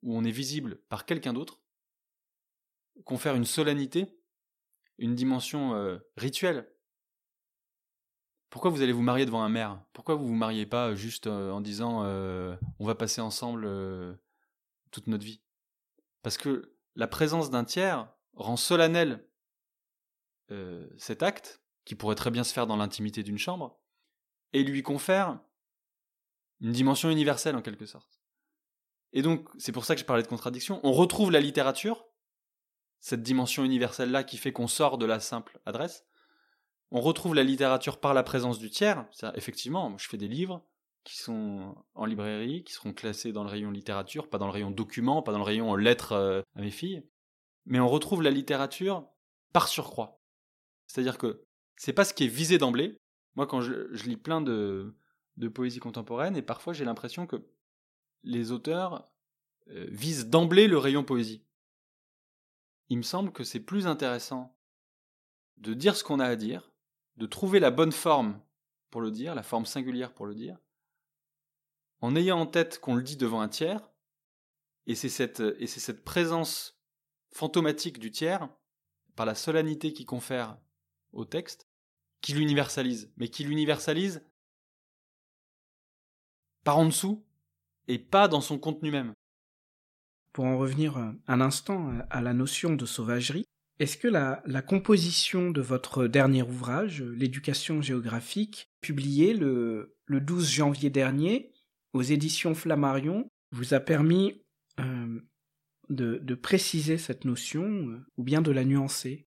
[0.04, 1.62] où on est visible par quelqu'un d'autre,
[3.04, 4.20] confère une solennité,
[4.98, 6.70] une dimension euh, rituelle.
[8.50, 9.84] Pourquoi vous allez vous marier devant un maire?
[9.93, 12.04] Pourquoi vous vous mariez pas juste euh, en disant
[12.80, 13.70] on va passer ensemble
[14.91, 15.41] toute notre vie?
[16.22, 19.26] Parce que la présence d'un tiers rend solennel
[20.52, 23.80] euh, cet acte, qui pourrait très bien se faire dans l'intimité d'une chambre,
[24.52, 25.40] et lui confère
[26.60, 28.20] une dimension universelle en quelque sorte.
[29.14, 30.82] Et donc, c'est pour ça que je parlais de contradiction.
[30.84, 32.04] On retrouve la littérature,
[33.00, 36.04] cette dimension universelle-là qui fait qu'on sort de la simple adresse.
[36.90, 39.06] On retrouve la littérature par la présence du tiers.
[39.36, 40.68] Effectivement, je fais des livres
[41.08, 44.72] qui sont en librairie, qui seront classés dans le rayon littérature, pas dans le rayon
[44.72, 47.02] documents, pas dans le rayon lettres euh, à mes filles.
[47.65, 49.08] Mais on retrouve la littérature
[49.54, 50.20] par surcroît.
[50.86, 51.46] C'est-à-dire que
[51.78, 52.98] c'est pas ce qui est visé d'emblée.
[53.36, 53.74] Moi, quand je,
[54.06, 54.98] lis plein de,
[55.54, 57.38] poésie contemporaine, et parfois j'ai l'impression que
[58.24, 59.10] les auteurs
[59.70, 61.46] euh, visent d'emblée le rayon poésie.
[62.89, 64.58] Il me semble que c'est plus intéressant
[65.56, 66.74] de dire ce qu'on a à dire,
[67.15, 68.41] de trouver la bonne forme
[68.89, 70.58] pour le dire, la forme singulière pour le dire,
[72.02, 73.92] en ayant en tête qu'on le dit devant un tiers,
[74.86, 76.80] et c'est cette, présence
[77.32, 78.50] fantomatique du tiers,
[79.16, 80.58] par la solennité qui confère
[81.12, 81.68] au texte,
[82.22, 84.22] qui l'universalise, mais qui l'universalise
[86.64, 87.26] par en dessous
[87.88, 89.14] et pas dans son contenu même.
[90.34, 93.46] Pour en revenir un instant à la notion de sauvagerie,
[93.80, 101.52] est-ce que la, composition de votre dernier ouvrage, L'éducation géographique, publié le, 12 janvier dernier
[101.98, 104.44] aux éditions Flammarion, vous a permis
[104.80, 105.20] euh,
[105.90, 109.28] de, préciser cette notion euh, ou bien de la nuancer?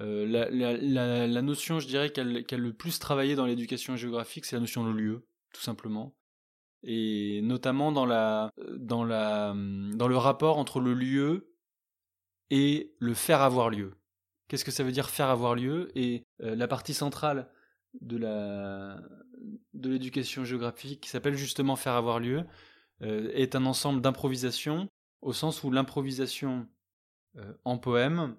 [0.00, 4.60] Euh, la, notion, je dirais, qu'elle a le plus travaillé dans l'éducation géographique, c'est la
[4.60, 6.16] notion de lieu, tout simplement.
[6.84, 9.54] Et notamment dans, la, dans, la,
[9.94, 11.52] dans le rapport entre le lieu
[12.48, 13.92] et le faire avoir lieu.
[14.46, 15.90] Qu'est-ce que ça veut dire faire avoir lieu?
[15.96, 17.50] Et la partie centrale
[18.00, 19.02] de la
[19.74, 22.44] de l'éducation géographique qui s'appelle justement faire avoir lieu
[23.02, 24.88] euh, est un ensemble d'improvisation
[25.20, 26.66] au sens où l'improvisation
[27.64, 28.36] en poème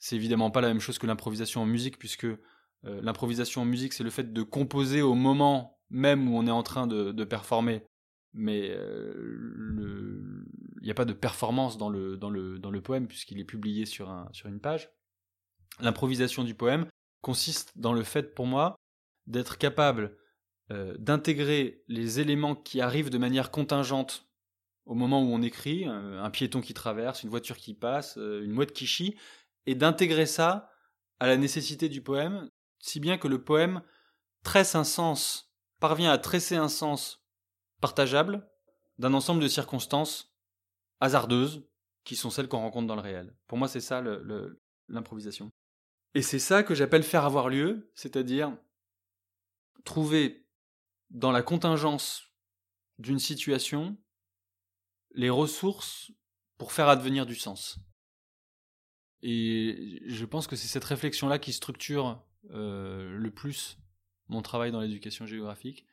[0.00, 2.38] c'est évidemment pas la même chose que l'improvisation en musique, puisque euh,
[2.84, 6.62] l'improvisation en musique, c'est le fait de composer au moment même où on est en
[6.62, 7.84] train de, performer.
[8.32, 10.44] Mais euh,
[10.80, 13.44] il n'y a pas de performance dans le, dans le, dans le poème, puisqu'il est
[13.44, 14.90] publié sur, un, sur une page.
[15.80, 16.86] L'improvisation du poème
[17.20, 18.76] consiste dans le fait, pour moi,
[19.30, 20.16] d'être capable
[20.70, 24.26] euh, d'intégrer les éléments qui arrivent de manière contingente
[24.86, 28.72] au moment où on écrit, un piéton qui traverse, une voiture qui passe, une mouette
[28.72, 29.14] qui chie,
[29.66, 30.72] et d'intégrer ça
[31.20, 33.82] à la nécessité du poème, si bien que le poème
[34.42, 37.24] tresse un sens, parvient à tresser un sens
[37.80, 38.48] partageable
[38.98, 40.34] d'un ensemble de circonstances
[41.00, 41.66] hasardeuses
[42.04, 43.34] qui sont celles qu'on rencontre dans le réel.
[43.46, 44.02] Pour moi, c'est ça
[44.88, 45.50] l'improvisation.
[46.14, 48.56] Et c'est ça que j'appelle faire avoir lieu, c'est-à-dire
[49.84, 50.46] trouver
[51.10, 52.24] dans la contingence
[52.98, 53.96] d'une situation
[55.12, 56.12] les ressources
[56.58, 57.78] pour faire advenir du sens.
[59.22, 63.78] Et je pense que c'est cette réflexion-là qui structure euh, le plus
[64.28, 65.86] mon travail dans l'éducation géographique.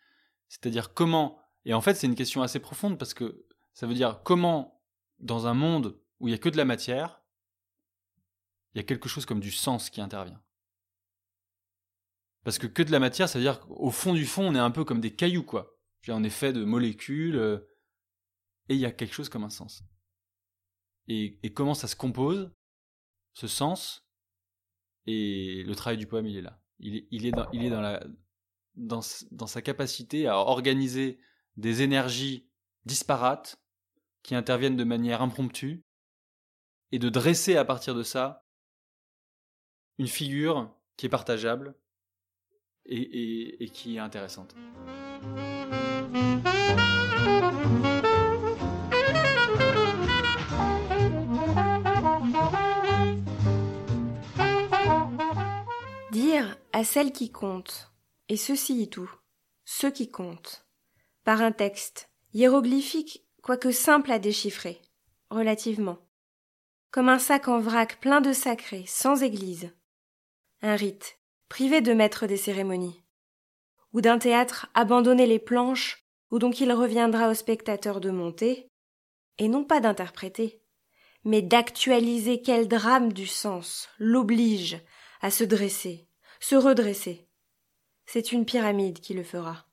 [0.47, 4.21] C'est-à-dire comment, et en fait c'est une question assez profonde parce que ça veut dire
[4.23, 4.81] comment,
[5.19, 7.21] dans un monde où il n'y a que de la matière,
[8.73, 10.41] il y a quelque chose comme du sens qui intervient.
[12.47, 14.57] Parce que que de la matière, ça veut dire qu'au fond du fond, on est
[14.59, 15.77] un peu comme des cailloux, quoi.
[16.07, 17.57] On est fait de molécules, euh,
[18.69, 19.83] et il y a quelque chose comme un sens.
[21.09, 22.49] et comment ça se compose
[23.33, 24.07] ce sens,
[25.07, 26.57] et le travail du poème, il est là.
[26.79, 27.69] Il est,
[28.77, 31.19] dans sa capacité à organiser
[31.57, 32.49] des énergies
[32.85, 33.61] disparates
[34.23, 35.83] qui interviennent de manière impromptue
[36.93, 38.47] et de dresser à partir de ça
[39.97, 41.75] une figure qui est partageable
[42.87, 44.55] et, et, et qui est intéressante.
[56.77, 57.91] à celle qui compte,
[58.29, 59.11] et ceci est tout,
[59.65, 60.67] ce qui compte,
[61.23, 64.79] par un texte, hiéroglyphique, quoique simple à déchiffrer,
[65.31, 65.97] relativement,
[66.91, 69.71] comme un sac en vrac plein de sacrés, sans église,
[70.61, 71.16] un rite,
[71.49, 73.03] privé de maître des cérémonies,
[73.93, 78.69] ou d'un théâtre abandonné les planches, où donc il reviendra au spectateur de monter,
[79.37, 80.61] et non pas d'interpréter,
[81.23, 84.81] mais d'actualiser quel drame du sens l'oblige
[85.21, 86.07] à se dresser,
[86.39, 87.27] se redresser.
[88.05, 89.65] C'est une pyramide qui le fera.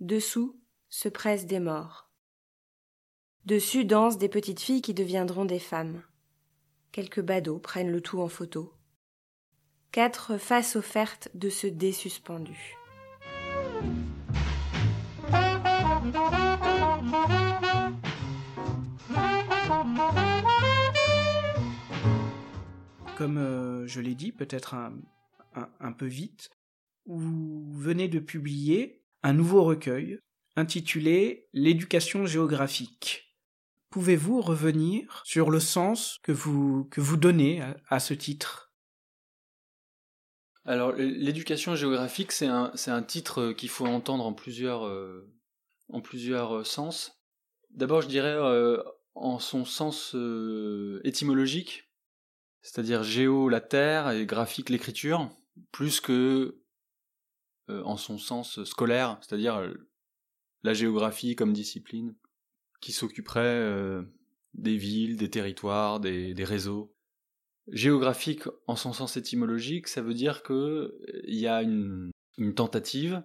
[0.00, 2.10] Dessous se pressent des morts.
[3.44, 6.02] Dessus dansent des petites filles qui deviendront des femmes.
[6.92, 8.72] Quelques badauds prennent le tout en photo.
[9.92, 12.76] Quatre faces offertes de ce dé suspendu.
[23.16, 26.50] Comme euh, je l'ai dit, peut-être un, peu vite,
[27.06, 30.20] vous venez de publier un nouveau recueil
[30.54, 33.36] intitulé L'éducation géographique.
[33.90, 38.69] Pouvez-vous revenir sur le sens que vous donnez à, ce titre?
[40.66, 45.26] Alors, l'éducation géographique, c'est un, un, titre qu'il faut entendre en plusieurs, euh,
[45.88, 47.22] en plusieurs sens.
[47.70, 48.82] D'abord, je dirais euh,
[49.14, 51.90] en son sens euh, étymologique,
[52.62, 55.30] c'est-à-dire géo la terre et graphique l'écriture,
[55.72, 56.62] plus que
[57.68, 59.74] euh, en son sens scolaire, c'est-à-dire euh,
[60.62, 62.14] la géographie comme discipline,
[62.80, 64.02] qui s'occuperait
[64.54, 66.94] des villes, des territoires, des, réseaux.
[67.68, 70.90] Géographique en son sens étymologique, ça veut dire qu'il
[71.26, 72.10] y a une,
[72.56, 73.22] tentative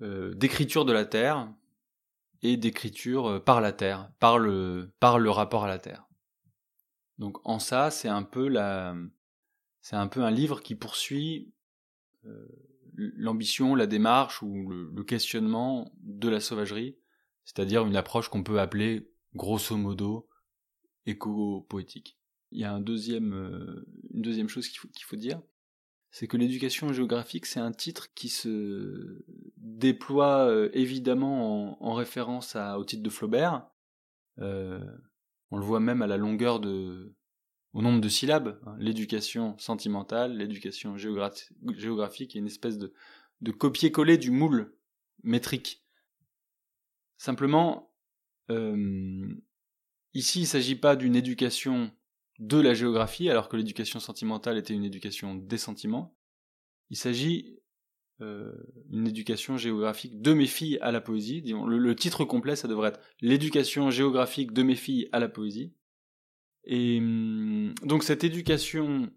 [0.00, 1.52] d'écriture de la terre
[2.42, 6.06] et d'écriture par la terre, par le, par le rapport à la terre.
[7.18, 8.94] Donc en ça, c'est un peu la,
[9.84, 11.52] c'est un peu un livre qui poursuit
[12.24, 12.48] euh,
[12.94, 16.96] l'ambition, la démarche ou le, questionnement de la sauvagerie,
[17.44, 20.28] c'est-à-dire une approche qu'on peut appeler grosso modo
[21.06, 22.18] éco-poétique.
[22.54, 25.42] Il y a deuxième, euh, une deuxième chose qu'il faut, dire,
[26.10, 29.24] c'est que l'éducation géographique, c'est un titre qui se
[29.56, 33.66] déploie euh, évidemment en, référence au titre de Flaubert.
[34.38, 37.14] On le voit même à la longueur de,
[37.74, 38.58] au nombre de syllabes.
[38.66, 38.76] Hein.
[38.78, 42.92] L'éducation sentimentale, l'éducation géographique est une espèce de,
[43.52, 44.74] copier-coller du moule
[45.22, 45.84] métrique.
[47.18, 47.92] Simplement,
[48.50, 49.34] euh,
[50.14, 51.92] ici, il ne s'agit pas d'une éducation
[52.38, 56.16] de la géographie, alors que l'éducation sentimentale était une éducation des sentiments.
[56.90, 57.60] Il s'agit
[58.20, 58.52] euh,
[58.90, 61.42] une éducation géographique de mes filles à la poésie.
[61.42, 65.74] le, titre complet, ça devrait être l'éducation géographique de mes filles à la poésie.
[66.64, 69.10] Et hum, donc cette éducation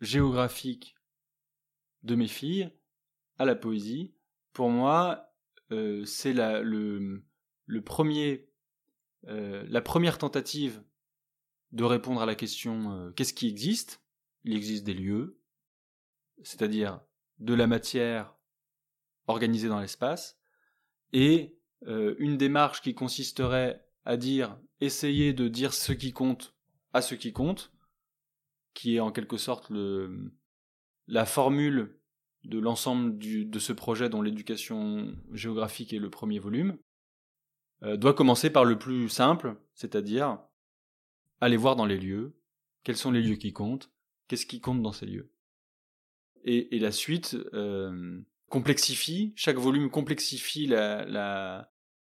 [0.00, 0.94] géographique
[2.02, 2.70] de mes filles
[3.38, 4.14] à la poésie,
[4.52, 5.34] pour moi,
[5.72, 7.24] euh, c'est la, le,
[7.66, 8.48] le premier,
[9.28, 10.82] euh, la première tentative
[11.74, 14.02] de répondre à la question qu'est-ce qui existe?
[14.44, 15.40] Il existe des lieux,
[16.42, 17.00] c'est-à-dire
[17.38, 18.34] de la matière
[19.26, 20.38] organisée dans l'espace,
[21.12, 26.54] et euh, une démarche qui consisterait à dire essayer de dire ce qui compte
[26.92, 27.72] à ce qui compte,
[28.72, 29.70] qui est en quelque sorte
[31.08, 31.98] la formule
[32.44, 36.78] de l'ensemble de ce projet dont l'éducation géographique est le premier volume,
[37.82, 40.38] euh, doit commencer par le plus simple, c'est-à-dire
[41.40, 42.36] aller voir dans les lieux,
[42.82, 43.90] quels sont les lieux qui comptent,
[44.28, 45.30] qu'est-ce qui compte dans ces lieux?
[46.44, 48.20] Et, la suite euh,
[48.50, 51.72] complexifie, chaque volume complexifie la, la,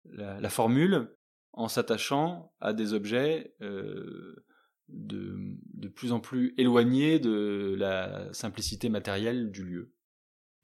[0.04, 1.14] la, formule
[1.52, 4.44] en s'attachant à des objets euh,
[4.88, 5.36] de,
[5.74, 9.92] de plus en plus éloignés de la simplicité matérielle du lieu.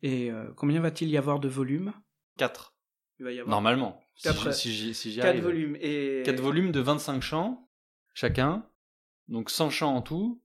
[0.03, 1.93] Et euh, combien va-t-il y avoir de volumes?
[2.37, 2.75] Quatre.
[3.47, 4.01] Normalement.
[4.21, 5.77] Quatre, si, si, quatre volumes.
[5.81, 6.23] Et...
[6.25, 7.71] Quatre volumes de 25 chants,
[8.15, 8.67] chacun.
[9.29, 10.43] Donc 100 chants en tout.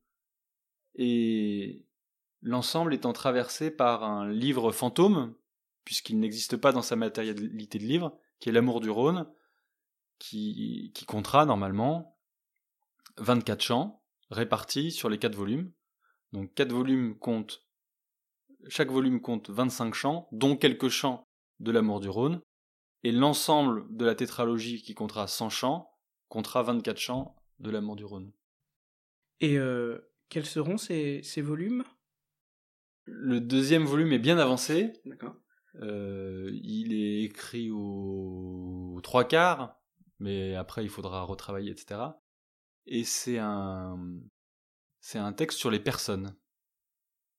[0.95, 1.85] Et
[2.41, 5.35] l'ensemble étant traversé par un livre fantôme,
[5.83, 9.27] puisqu'il n'existe pas dans sa matérialité de livre, qui est L'amour du Rhône,
[10.19, 12.17] qui, comptera normalement
[13.17, 15.71] 24 chants répartis sur les 4 volumes.
[16.33, 17.63] Donc 4 volumes comptent,
[18.67, 21.23] chaque volume compte 25 chants, dont quelques chants
[21.59, 22.41] de L'amour du Rhône,
[23.03, 25.91] et l'ensemble de la tétralogie qui comptera 100 chants
[26.27, 28.31] comptera 24 chants de L'amour du Rhône.
[29.39, 31.83] Et euh, quels seront ces, ces volumes?
[33.05, 34.93] Le deuxième volume est bien avancé.
[35.75, 39.79] Euh, il est écrit au trois quarts,
[40.19, 42.01] mais après il faudra retravailler, etc.
[42.85, 43.99] Et c'est un,
[44.99, 46.35] c'est un texte sur les personnes.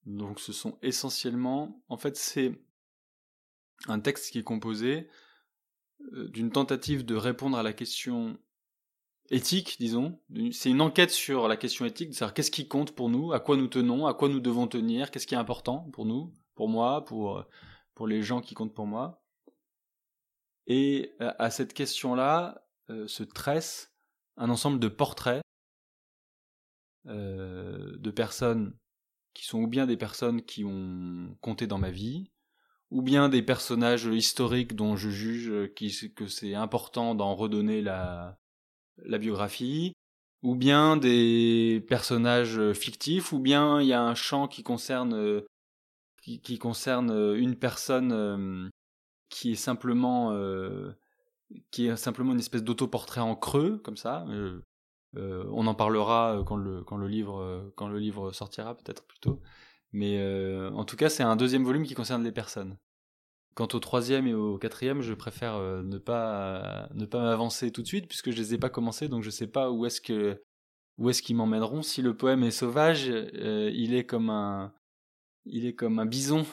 [0.07, 2.63] Donc ce sont essentiellement, en fait, c'est
[3.89, 5.09] un texte qui est composé
[6.13, 8.39] euh, d'une tentative de répondre à la question
[9.31, 10.21] éthique, disons.
[10.53, 13.57] C'est une enquête sur la question éthique, savoir qu'est-ce qui compte pour nous, à quoi
[13.57, 17.05] nous tenons, à quoi nous devons tenir, qu'est-ce qui est important pour nous, pour moi,
[17.05, 17.45] pour,
[17.95, 19.23] pour les gens qui comptent pour moi.
[20.67, 23.95] Et à cette question-là euh, se tresse
[24.37, 25.43] un ensemble de portraits
[27.07, 28.77] euh, de personnes
[29.33, 32.31] qui sont ou bien des personnes qui ont compté dans ma vie,
[32.91, 35.73] ou bien des personnages historiques dont je juge
[36.15, 38.39] que c'est important d'en redonner la,
[39.05, 39.93] la biographie,
[40.43, 45.47] ou bien des personnages fictifs, ou bien il y a un champ qui concerne euh,
[46.23, 48.69] qui, concerne euh, une personne euh,
[49.31, 50.39] qui est simplement
[51.71, 54.27] qui est simplement une espèce d'autoportrait en creux comme ça.
[55.15, 59.41] on en parlera quand le, quand le, livre, quand le livre sortira, peut-être plutôt.
[59.93, 60.19] Mais
[60.71, 62.77] en tout cas, c'est un deuxième volume qui concerne les personnes.
[63.59, 67.89] Quant au troisième et au quatrième, je préfère ne pas ne pas m'avancer tout de
[67.89, 70.41] suite puisque je les ai pas commencés, donc je sais pas où est-ce que
[71.25, 71.83] qu'ils m'emmèneront.
[71.83, 74.73] Si le poème est sauvage, il est comme un
[75.45, 76.47] il est comme un bison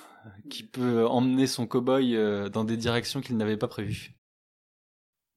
[0.49, 4.15] qui peut emmener son cow-boy euh, dans des directions qu'il n'avait pas prévues.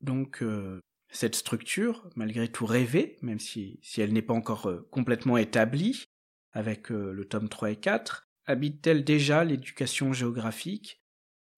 [0.00, 4.88] Donc, euh, cette structure, malgré tout rêvée, même si, si elle n'est pas encore euh,
[4.90, 6.04] complètement établie,
[6.52, 10.98] avec le tome 3 et 4, habite-t-elle déjà l'éducation géographique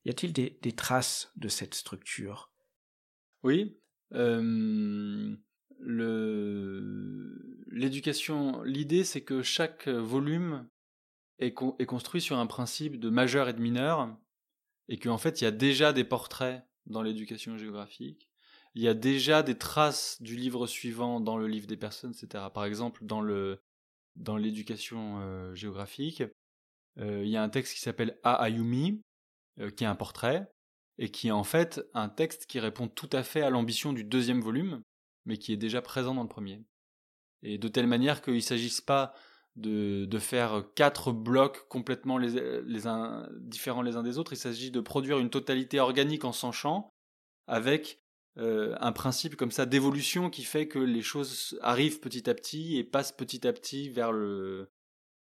[0.05, 2.53] Y a-t-il des, traces de cette structure?
[3.43, 3.79] Oui.
[7.71, 10.69] L'éducation, l'idée c'est que chaque volume
[11.39, 14.17] est, construit sur un principe de majeur et de mineur,
[14.89, 18.29] et qu'en fait il y a déjà des portraits dans l'éducation géographique,
[18.75, 22.45] il y a déjà des traces du livre suivant dans le livre des personnes, etc.
[22.55, 23.61] Par exemple, dans le
[24.17, 26.23] dans l'éducation euh, géographique,
[26.99, 29.03] euh, il y a un texte qui s'appelle A Ayumi,
[29.59, 30.51] euh, qui est un portrait,
[30.99, 34.05] et qui est en fait un texte qui répond tout à fait à l'ambition du
[34.05, 34.83] deuxième volume,
[35.25, 36.63] mais qui est déjà présent dans le premier.
[37.43, 39.15] Et de telle manière qu'il ne s'agisse pas
[39.57, 42.33] de, faire quatre blocs complètement les,
[43.41, 44.33] différents les uns des autres.
[44.33, 46.93] Il s'agit de produire une totalité organique en s'enchant
[47.47, 48.01] avec
[48.39, 52.79] euh, un principe comme ça d'évolution qui fait que les choses arrivent petit à petit
[52.79, 54.71] et passent petit à petit vers le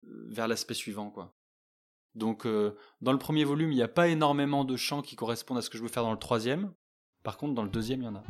[0.03, 1.33] vers l'aspect suivant quoi.
[2.15, 5.57] Donc euh, dans le premier volume, il n'y a pas énormément de chants qui correspondent
[5.57, 6.73] à ce que je veux faire dans le troisième.
[7.23, 8.23] Par contre, dans le deuxième, il y en a.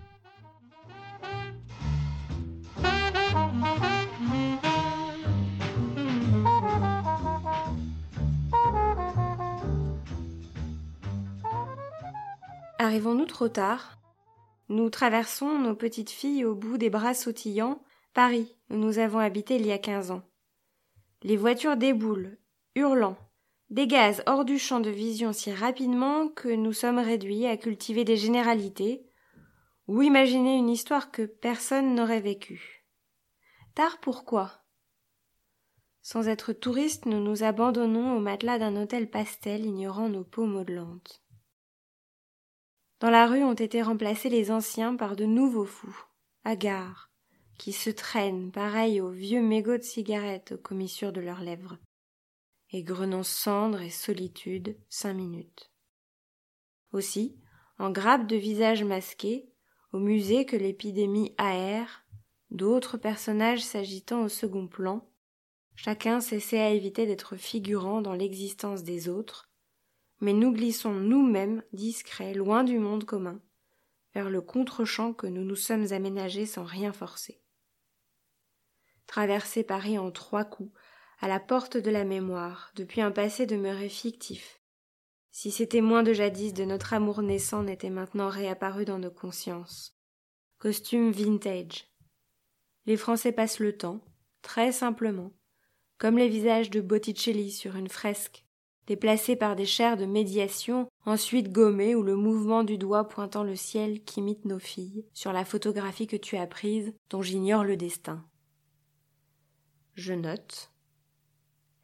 [12.80, 13.98] Arrivons-nous trop tard?
[14.70, 17.82] Nous traversons, nos petites filles, au bout des bras sautillants,
[18.14, 20.22] Paris, où nous avons habité il y a quinze ans.
[21.22, 22.38] Les voitures déboulent,
[22.76, 23.18] hurlant,
[23.74, 28.18] dégazent hors du champ de vision si rapidement que nous sommes réduits à cultiver des
[28.18, 29.04] généralités
[29.88, 32.86] ou imaginer une histoire que personne n'aurait vécue.
[33.74, 34.64] Tard pourquoi?
[36.04, 41.24] Sans être touristes, nous nous abandonnons au matelas d'un hôtel pastel ignorant nos peaux modelantes.
[43.00, 46.06] Dans la rue ont été remplacés les anciens par de nouveaux fous,
[46.44, 47.10] hagards,
[47.58, 51.78] qui se traînent pareils aux vieux mégots de cigarettes aux commissures de leurs lèvres,
[52.74, 55.72] et grenant cendre et solitude cinq minutes.
[56.92, 57.40] Aussi,
[57.78, 59.48] en grappes de visages masqués,
[59.94, 62.04] au musée que l'épidémie aère,
[62.50, 65.08] d'autres personnages s'agitant au second plan,
[65.76, 69.52] chacun s'essaie à éviter d'être figurant dans l'existence des autres,
[70.20, 73.40] mais nous glissons nous-mêmes, discrets, loin du monde commun,
[74.16, 77.40] vers le contre-champ que nous nous sommes aménagés sans rien forcer.
[79.06, 80.74] Traverser Paris en trois coups,
[81.24, 84.60] à la porte de la mémoire, depuis un passé demeuré fictif.
[85.32, 89.96] Si ces témoins de jadis de notre amour naissant n'étaient maintenant réapparus dans nos consciences.
[90.58, 91.88] Costume vintage.
[92.88, 94.04] Les Français passent le temps,
[94.42, 95.32] très simplement,
[95.98, 98.44] comme les visages de Botticelli sur une fresque,
[98.88, 103.56] déplacés par des chairs de médiation, ensuite gommés ou le mouvement du doigt pointant le
[103.56, 108.26] ciel qu'imitent nos filles sur la photographie que tu as prise, dont j'ignore le destin.
[109.96, 110.73] Je note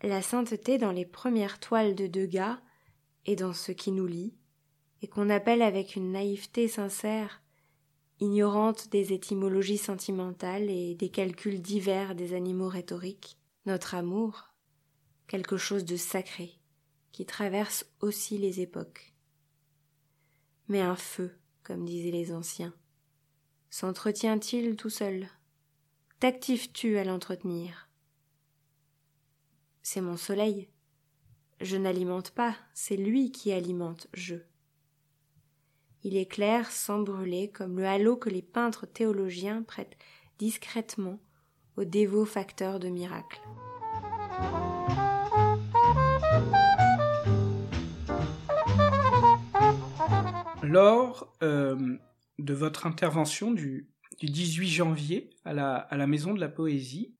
[0.08, 2.60] la sainteté dans les premières toiles de Degas
[3.26, 4.34] et dans ce qui nous lie,
[5.02, 7.42] et qu'on appelle avec une naïveté sincère,
[8.20, 14.50] ignorante des étymologies sentimentales et des calculs divers des animaux rhétoriques, notre amour,
[15.28, 16.60] quelque chose de sacré,
[17.12, 19.14] qui traverse aussi les époques.
[20.68, 22.74] Mais un feu, comme disaient les anciens,
[23.70, 25.30] s'entretient-il tout seul?
[26.20, 27.89] T'actives-tu à l'entretenir?
[29.82, 30.70] C'est mon soleil.
[31.62, 34.36] Je n'alimente pas, c'est lui qui alimente je.
[36.04, 39.98] Il éclaire sans brûler comme le halo que les peintres théologiens prêtent
[40.38, 41.20] discrètement
[41.76, 43.42] aux dévots facteurs de miracles.
[50.64, 51.98] Lors euh,
[52.38, 53.90] de votre intervention du,
[54.22, 57.16] 18 janvier à la, à la Maison de la Poésie,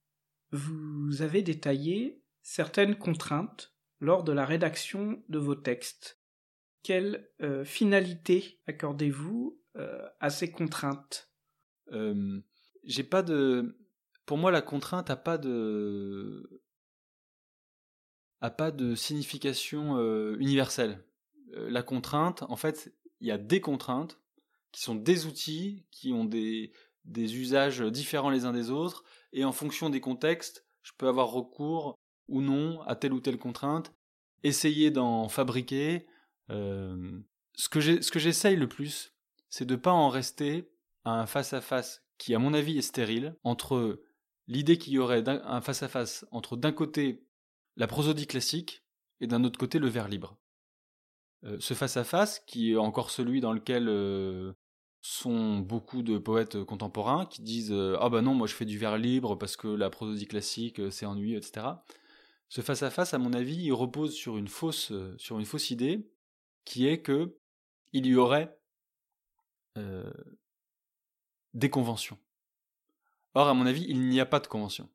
[0.52, 6.20] vous avez détaillé certaines contraintes lors de la rédaction de vos textes.
[6.82, 11.28] Quelle euh, finalité accordez-vous euh, à ces contraintes?
[12.84, 13.76] J'ai pas de.
[14.24, 16.62] Pour moi, la contrainte a pas de
[18.40, 19.98] a pas de signification
[20.36, 21.04] universelle.
[21.48, 24.20] la contrainte, en fait, il y a des contraintes
[24.72, 26.72] qui sont des outils qui ont des,
[27.04, 31.28] des usages différents les uns des autres, et en fonction des contextes, je peux avoir
[31.28, 31.99] recours
[32.30, 33.92] ou non à telle ou telle contrainte,
[34.42, 36.06] essayer d'en fabriquer.
[36.50, 37.20] Euh,
[37.54, 39.12] ce que j'essaye le plus,
[39.50, 40.70] c'est de ne pas en rester
[41.04, 44.02] à un face-à-face qui, à mon avis, est stérile, entre
[44.46, 47.24] l'idée qu'il y aurait un face-à-face entre d'un côté
[47.76, 48.84] la prosodie classique
[49.20, 50.38] et d'un autre côté le vers libre.
[51.44, 54.52] Euh, ce face-à-face, qui est encore celui dans lequel euh,
[55.00, 58.98] sont beaucoup de poètes contemporains qui disent Ah bah non, moi je fais du vers
[58.98, 61.66] libre parce que la prosodie classique c'est ennuyeux, etc.
[62.50, 64.92] Ce face-à-face, -à, mon avis, il repose sur une fausse,
[65.44, 66.06] fausse idée
[66.64, 67.38] qui est que
[67.92, 68.58] il y aurait
[71.54, 72.18] des conventions.
[73.34, 74.90] Or, à mon avis, il n'y a pas de convention.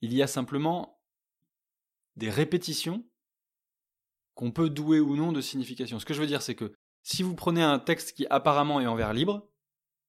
[0.00, 0.98] Il y a simplement
[2.16, 3.06] des répétitions
[4.34, 6.00] qu'on peut douer ou non de signification.
[6.00, 8.86] Ce que je veux dire, c'est que si vous prenez un texte qui apparemment est
[8.86, 9.48] en vers libre,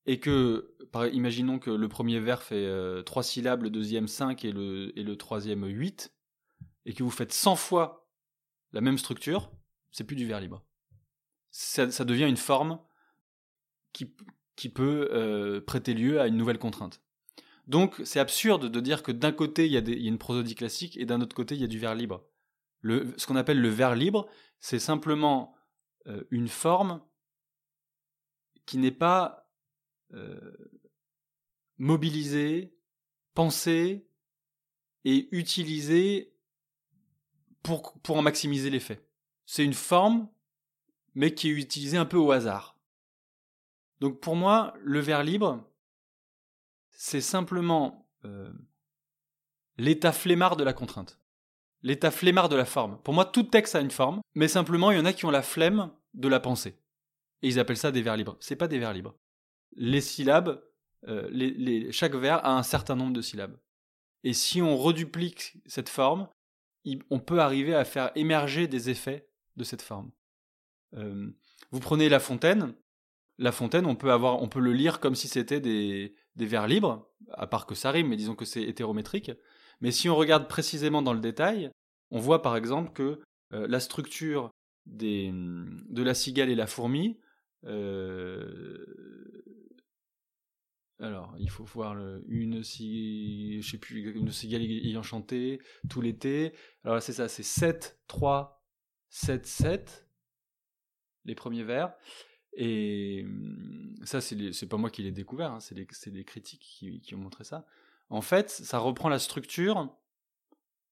[0.05, 0.75] et que,
[1.11, 5.03] imaginons que le premier vers fait euh, trois syllabes, le deuxième 5 et le, et
[5.03, 6.13] le troisième 8,
[6.85, 8.07] et que vous faites 100 fois
[8.71, 9.51] la même structure,
[9.91, 10.63] c'est plus du vers libre.
[11.51, 12.79] Ça, devient une forme
[13.93, 14.13] qui,
[14.55, 17.01] qui peut euh, prêter lieu à une nouvelle contrainte.
[17.67, 21.05] Donc c'est absurde de dire que d'un côté il y, a une prosodie classique et
[21.05, 22.27] d'un autre côté il y a du vers libre.
[22.81, 24.27] Le, ce qu'on appelle le vers libre,
[24.59, 25.55] c'est simplement
[26.07, 27.01] euh, une forme
[28.65, 29.44] qui n'est pas
[30.13, 30.71] euh,
[31.77, 32.73] mobilisée,
[33.33, 34.07] pensée
[35.03, 36.33] et utilisée
[37.63, 39.05] pour, pour en maximiser l'effet.
[39.45, 40.29] C'est une forme,
[41.13, 42.77] mais qui est utilisée un peu au hasard.
[43.99, 45.63] Donc pour moi, le vers libre,
[46.91, 48.51] c'est simplement euh,
[49.77, 51.19] l'état flemmard de la contrainte.
[51.83, 52.99] L'état flemmard de la forme.
[53.03, 55.31] Pour moi, tout texte a une forme, mais simplement, il y en a qui ont
[55.31, 56.79] la flemme de la pensée.
[57.41, 58.37] Et ils appellent ça des vers libres.
[58.39, 59.15] C'est pas des vers libres.
[59.75, 60.61] Les syllabes,
[61.07, 63.57] euh, chaque vers a un certain nombre de syllabes.
[64.23, 66.27] Et si on reduplique cette forme,
[67.09, 70.11] on peut arriver à faire émerger des effets de cette forme.
[70.95, 71.29] Euh,
[71.71, 72.73] vous prenez La Fontaine,
[73.37, 77.07] la Fontaine, on peut avoir, on peut le lire comme si c'était des, vers libres,
[77.33, 79.31] à part que ça rime, mais disons que c'est hétérométrique.
[79.81, 81.69] Mais si on regarde précisément dans le détail,
[82.11, 83.19] on voit par exemple que
[83.53, 84.51] euh, la structure
[84.85, 87.19] de la cigale et la fourmi,
[90.99, 91.95] alors il faut voir
[92.27, 96.53] une, je sais plus, une cigale ayant chanté tout l'été.
[96.83, 98.65] Alors c'est ça, c'est 7, 3,
[99.09, 100.07] 7, 7,
[101.25, 101.93] les premiers vers.
[102.55, 107.19] Et mmh, ça, c'est pas moi qui l'ai découvert, hein, c'est les, critiques qui, ont
[107.19, 107.65] montré ça.
[108.09, 109.93] En fait, ça reprend la structure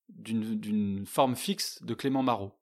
[0.10, 2.60] d'une forme fixe de Clément Marot.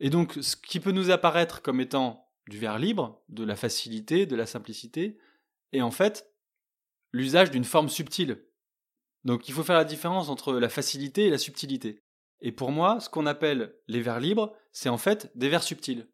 [0.00, 4.26] Et donc, ce qui peut nous apparaître comme étant du vers libre, de la facilité,
[4.26, 5.18] de la simplicité,
[5.72, 6.32] est en fait
[7.12, 8.44] l'usage d'une forme subtile.
[9.24, 12.00] Donc, il faut faire la différence entre la facilité et la subtilité.
[12.40, 16.08] Et pour moi, ce qu'on appelle les vers libres, c'est en fait des vers subtils.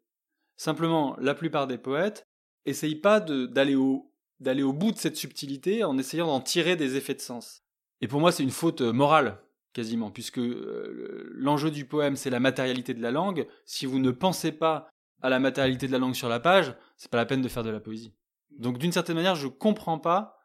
[0.57, 2.27] Simplement, la plupart des poètes
[2.65, 6.97] essayent pas d'aller au, d'aller au bout de cette subtilité en essayant d'en tirer des
[6.97, 7.63] effets de sens.
[8.01, 9.41] Et pour moi, c'est une faute euh, morale,
[9.73, 13.47] quasiment, puisque euh, l'enjeu du poème, c'est la matérialité de la langue.
[13.65, 14.89] Si vous ne pensez pas
[15.21, 17.63] à la matérialité de la langue sur la page, c'est pas la peine de faire
[17.63, 18.13] de la poésie.
[18.51, 20.39] Donc, d'une certaine manière, je comprends pas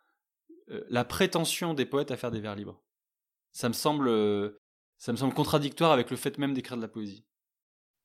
[0.70, 2.82] euh, la prétention des poètes à faire des vers libres.
[3.52, 4.10] Ça me semble,
[4.98, 7.24] ça me semble contradictoire avec le fait même d'écrire de la poésie.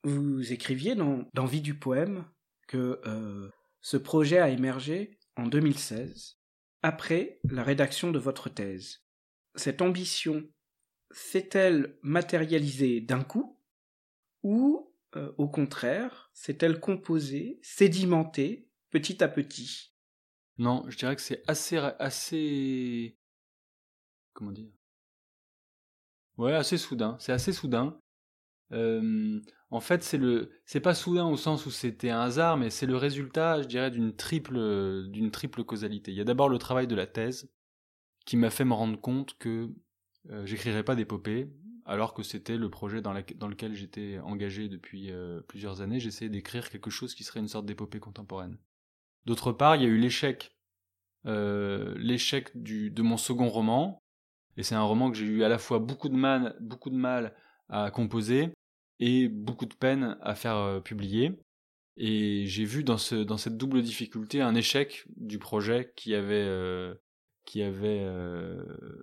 [0.04, 2.26] Vous écriviez dans, dans Vie du poème
[2.68, 3.50] que euh,
[3.82, 6.38] ce projet a émergé en 2016,
[6.82, 9.04] après la rédaction de votre thèse.
[9.56, 10.48] Cette ambition
[11.12, 13.60] s'est-elle matérialisée d'un coup
[14.44, 19.89] ou, euh, au contraire, s'est-elle composée, sédimentée petit à petit?
[20.60, 23.18] Non, je dirais que c'est assez, assez,
[24.34, 24.70] comment dire?
[26.38, 27.18] Ouais, assez soudain.
[27.20, 28.00] C'est assez soudain.
[29.72, 32.86] En fait, c'est le, c'est pas soudain au sens où c'était un hasard, mais c'est
[32.88, 36.12] le résultat, je dirais, d'une triple, d'une triple causalité.
[36.12, 37.52] Il y a d'abord le travail de la thèse,
[38.26, 39.70] qui m'a fait me rendre compte que
[40.30, 41.52] euh, j'écrirais pas d'épopée,
[41.86, 46.00] alors que c'était le projet dans, lequel j'étais engagé depuis euh, plusieurs années.
[46.00, 48.58] J'essayais d'écrire quelque chose qui serait une sorte d'épopée contemporaine.
[49.26, 50.56] D'autre part, il y a eu l'échec,
[51.26, 54.04] euh, l'échec de mon second roman,
[54.58, 56.96] et c'est un roman que j'ai eu à la fois beaucoup de mal, beaucoup de
[56.96, 57.36] mal
[57.70, 58.54] à composer,
[59.00, 61.40] et beaucoup de peine à faire euh, publier.
[61.98, 66.46] Et j'ai vu dans, ce, dans cette double difficulté un échec du projet qui avait,
[66.48, 66.96] euh,
[67.46, 68.08] qui avait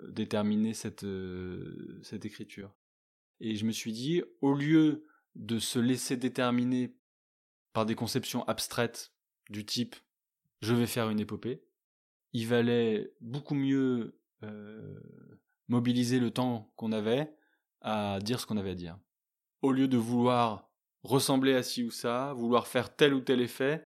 [0.08, 1.04] déterminé cette
[2.24, 2.74] écriture.
[3.40, 5.04] Et je me suis dit, au lieu
[5.34, 6.94] de se laisser déterminer
[7.72, 9.12] par des conceptions abstraites
[9.50, 9.96] du type
[10.60, 11.62] je vais faire une épopée.
[12.32, 14.18] Il valait beaucoup mieux
[15.68, 17.34] mobiliser le temps qu'on avait
[17.80, 18.98] à dire ce qu'on avait à dire.
[19.62, 20.70] Au lieu de vouloir
[21.02, 23.82] ressembler à ci ou ça, vouloir faire tel ou tel effet,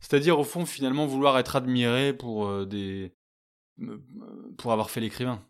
[0.00, 3.16] c'est-à-dire au fond finalement vouloir être admiré pour des
[4.56, 5.44] pour avoir fait l'écrivain.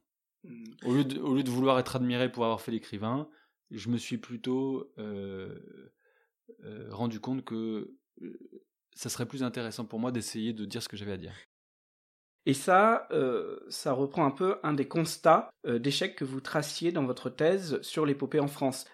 [0.84, 3.28] Au lieu, de, vouloir être admiré pour avoir fait l'écrivain,
[3.70, 5.58] je me suis plutôt euh,
[6.64, 8.38] euh, rendu compte que euh,
[8.98, 11.34] ça serait plus intéressant pour moi d'essayer de dire ce que j'avais à dire.
[12.46, 13.06] Et ça,
[13.68, 18.06] ça reprend un peu un des constats d'échec que vous traciez dans votre thèse sur
[18.06, 18.86] l'épopée en France.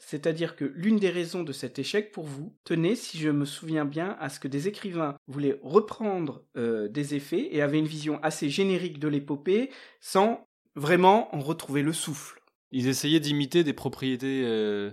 [0.00, 3.84] C'est-à-dire que l'une des raisons de cet échec pour vous tenait, si je me souviens
[3.84, 8.50] bien, à ce que des écrivains voulaient reprendre des effets et avaient une vision assez
[8.50, 9.70] générique de l'épopée
[10.00, 12.42] sans vraiment en retrouver le souffle.
[12.72, 14.90] Ils essayaient d'imiter des propriétés euh,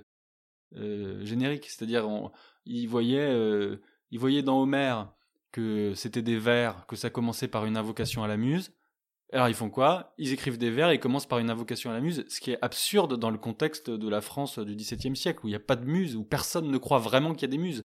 [0.75, 2.07] euh, génériques, c'est-à-dire
[2.65, 3.33] ils voyaient,
[4.11, 5.11] ils voyaient dans Homère
[5.51, 8.71] que c'était des vers, que ça commençait par une invocation à la muse.
[9.31, 10.13] Alors ils font quoi?
[10.17, 12.57] Ils écrivent des vers et commencent par une invocation à la muse, ce qui est
[12.61, 15.75] absurde dans le contexte de la France du XVIIe siècle, où il n'y a pas
[15.75, 17.83] de muse, où personne ne croit vraiment qu'il y a des muses.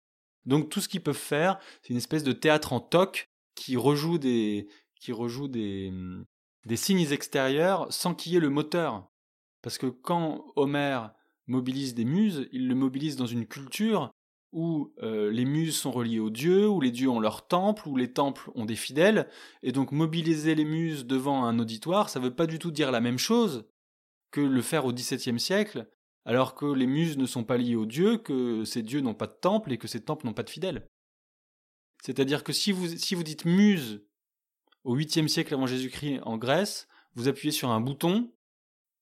[0.45, 4.17] Donc tout ce qu'ils peuvent faire, c'est une espèce de théâtre en toc qui rejoue
[4.17, 4.67] des,
[4.99, 5.91] qui rejoue des,
[6.65, 9.07] des signes extérieurs sans qu'il y ait le moteur.
[9.61, 11.13] Parce que quand Homère
[11.47, 14.11] mobilise des muses, il le mobilise dans une culture
[14.52, 17.95] où euh, les muses sont reliées aux dieux, où les dieux ont leur temple, où
[17.95, 19.30] les temples ont des fidèles,
[19.64, 22.91] et donc mobiliser les muses devant un auditoire, ça ne veut pas du tout dire
[22.91, 23.66] la même chose
[24.32, 25.89] que le faire au XVIIe siècle,
[26.26, 29.28] alors que les muses ne sont pas liées aux dieux, que ces dieux n'ont pas
[29.28, 30.88] de temple et que ces temples n'ont pas de fidèles.
[32.04, 34.04] C'est-à-dire que si vous, si vous dites muse
[34.84, 38.34] au 8e siècle avant Jésus-Christ en Grèce, vous appuyez sur un bouton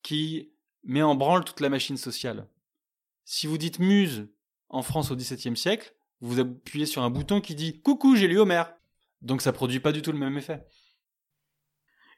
[0.01, 0.51] qui
[0.83, 2.47] met en branle toute la machine sociale.
[3.25, 4.27] Si vous dites muse
[4.69, 8.39] en France au XVIIe siècle, vous appuyez sur un bouton qui dit Coucou, j'ai lu
[8.39, 8.73] Homère.
[9.21, 10.65] Donc ça produit pas du tout le même effet.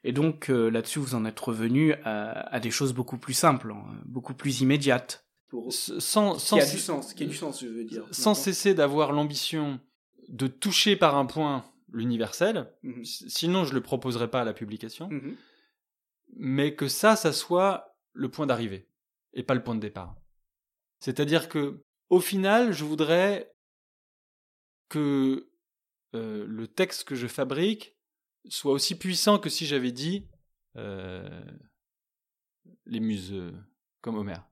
[0.04, 3.84] Et donc euh, là-dessus, vous en êtes revenu à, des choses beaucoup plus simples, hein,
[4.04, 5.26] beaucoup plus immédiates.
[5.68, 8.04] sans, qui a du sens, qui a du sens, je veux dire.
[8.10, 9.80] Sans cesser d'avoir l'ambition
[10.28, 13.04] de toucher par un point l'universel, mhm.
[13.04, 15.36] sinon je le proposerai pas à la publication, mhm.
[16.36, 18.88] mais que ça, ça soit le point d'arrivée
[19.34, 20.16] et pas le point de départ.
[21.00, 21.82] C'est-à-dire que,
[22.12, 23.50] au final, je voudrais
[24.90, 25.50] que
[26.14, 27.96] euh, le texte que je fabrique
[28.50, 30.28] soit aussi puissant que si j'avais dit
[30.76, 31.42] euh,
[32.84, 33.52] les muses euh,
[34.02, 34.46] comme Homère.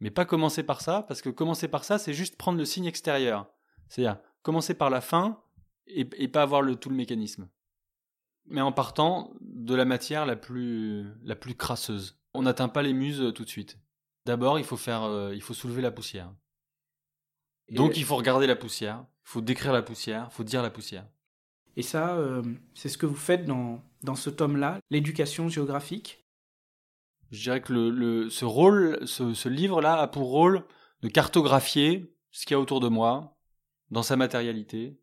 [0.00, 2.86] Mais pas commencer par ça, parce que commencer par ça, c'est juste prendre le signe
[2.86, 3.46] extérieur.
[3.90, 5.42] C'est-à-dire commencer par la fin
[5.86, 7.46] et, pas avoir tout le mécanisme.
[8.46, 12.18] Mais en partant de la matière la plus, la crasseuse.
[12.32, 13.78] On n'atteint pas les muses tout de suite.
[14.24, 16.32] D'abord, il faut faire, il faut soulever la poussière.
[17.70, 20.70] Donc, il faut regarder la poussière, il faut décrire la poussière, il faut dire la
[20.70, 21.06] poussière.
[21.76, 22.42] Et ça, euh,
[22.74, 26.24] c'est ce que vous faites dans, dans ce tome-là, l'éducation géographique?
[27.30, 30.64] Je dirais que le, le ce rôle, ce, ce livre-là a pour rôle
[31.02, 33.36] de cartographier ce qu'il y a autour de moi,
[33.90, 35.00] dans sa matérialité,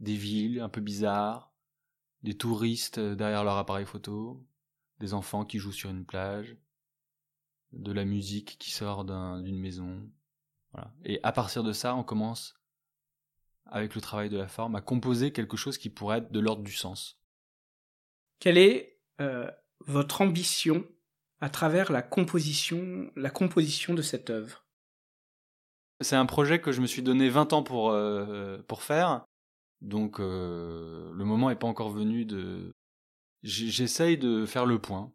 [0.00, 1.52] des villes un peu bizarres,
[2.22, 4.44] des touristes euh, derrière leur appareil photo,
[4.98, 6.56] des enfants qui jouent sur une plage,
[7.72, 10.10] de la musique qui sort d'une maison.
[10.72, 10.92] Voilà.
[11.04, 12.54] Et à partir de ça, on commence,
[13.66, 16.62] avec le travail de la forme, à composer quelque chose qui pourrait être de l'ordre
[16.62, 17.20] du sens.
[18.38, 19.50] Quelle est euh,
[19.86, 20.84] votre ambition
[21.40, 24.66] à travers la composition, la composition de cette œuvre?
[26.00, 29.24] C'est un projet que je me suis donné 20 ans pour, euh, pour faire,
[29.82, 32.72] donc euh, le moment n'est pas encore venu de.
[33.42, 35.12] J'essaye de faire le point.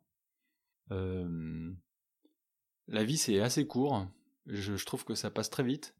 [2.87, 4.07] La vie c'est assez court.
[4.47, 5.95] Je, trouve que ça passe très vite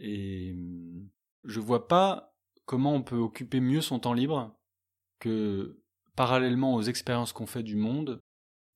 [0.00, 0.56] et
[1.44, 2.34] je vois pas
[2.66, 4.56] comment on peut occuper mieux son temps libre
[5.20, 5.80] que
[6.16, 8.20] parallèlement aux expériences qu'on fait du monde,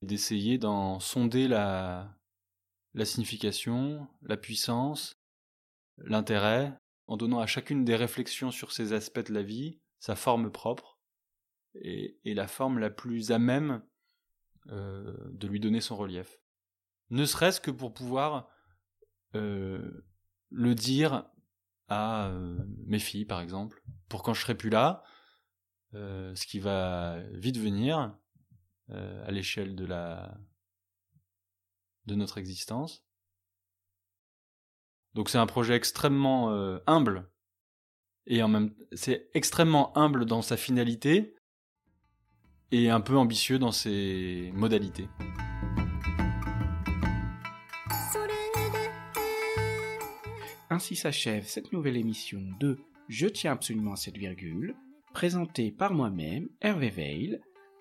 [0.02, 2.16] d'essayer d'en sonder la,
[2.94, 5.12] la signification, la puissance,
[5.98, 6.76] l'intérêt,
[7.06, 10.98] en donnant à chacune des réflexions sur ces aspects de la vie sa forme propre
[11.74, 13.82] et, la forme la plus à même
[14.68, 16.40] euh, de lui donner son relief.
[17.10, 18.48] Ne serait-ce que pour pouvoir
[19.34, 20.04] euh,
[20.50, 21.24] le dire
[21.88, 25.02] à euh, mes filles, par exemple, pour quand je serai plus là,
[25.94, 28.16] ce qui va vite venir
[28.88, 30.38] à l'échelle de la
[32.06, 33.04] de notre existence,
[35.14, 37.28] donc c'est un projet extrêmement euh, humble
[38.26, 41.34] et en même c'est extrêmement humble dans sa finalité
[42.70, 45.08] et un peu ambitieux dans ses modalités.
[50.72, 54.74] Ainsi s'achève cette nouvelle émission de Je tiens absolument à cette virgule.
[55.12, 57.40] présenté par moi-même, Hervé Veil,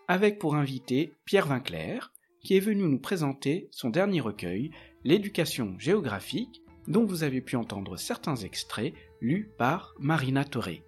[0.10, 2.12] avec pour invité Pierre Vinclair,
[2.42, 4.72] qui est venu nous présenter son dernier recueil,
[5.06, 10.84] L'éducation géographique, dont vous avez pu entendre certains extraits lus par Marina Toré.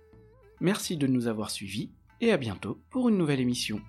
[0.59, 3.81] Merci de nous avoir suivis et à bientôt pour une nouvelle émission.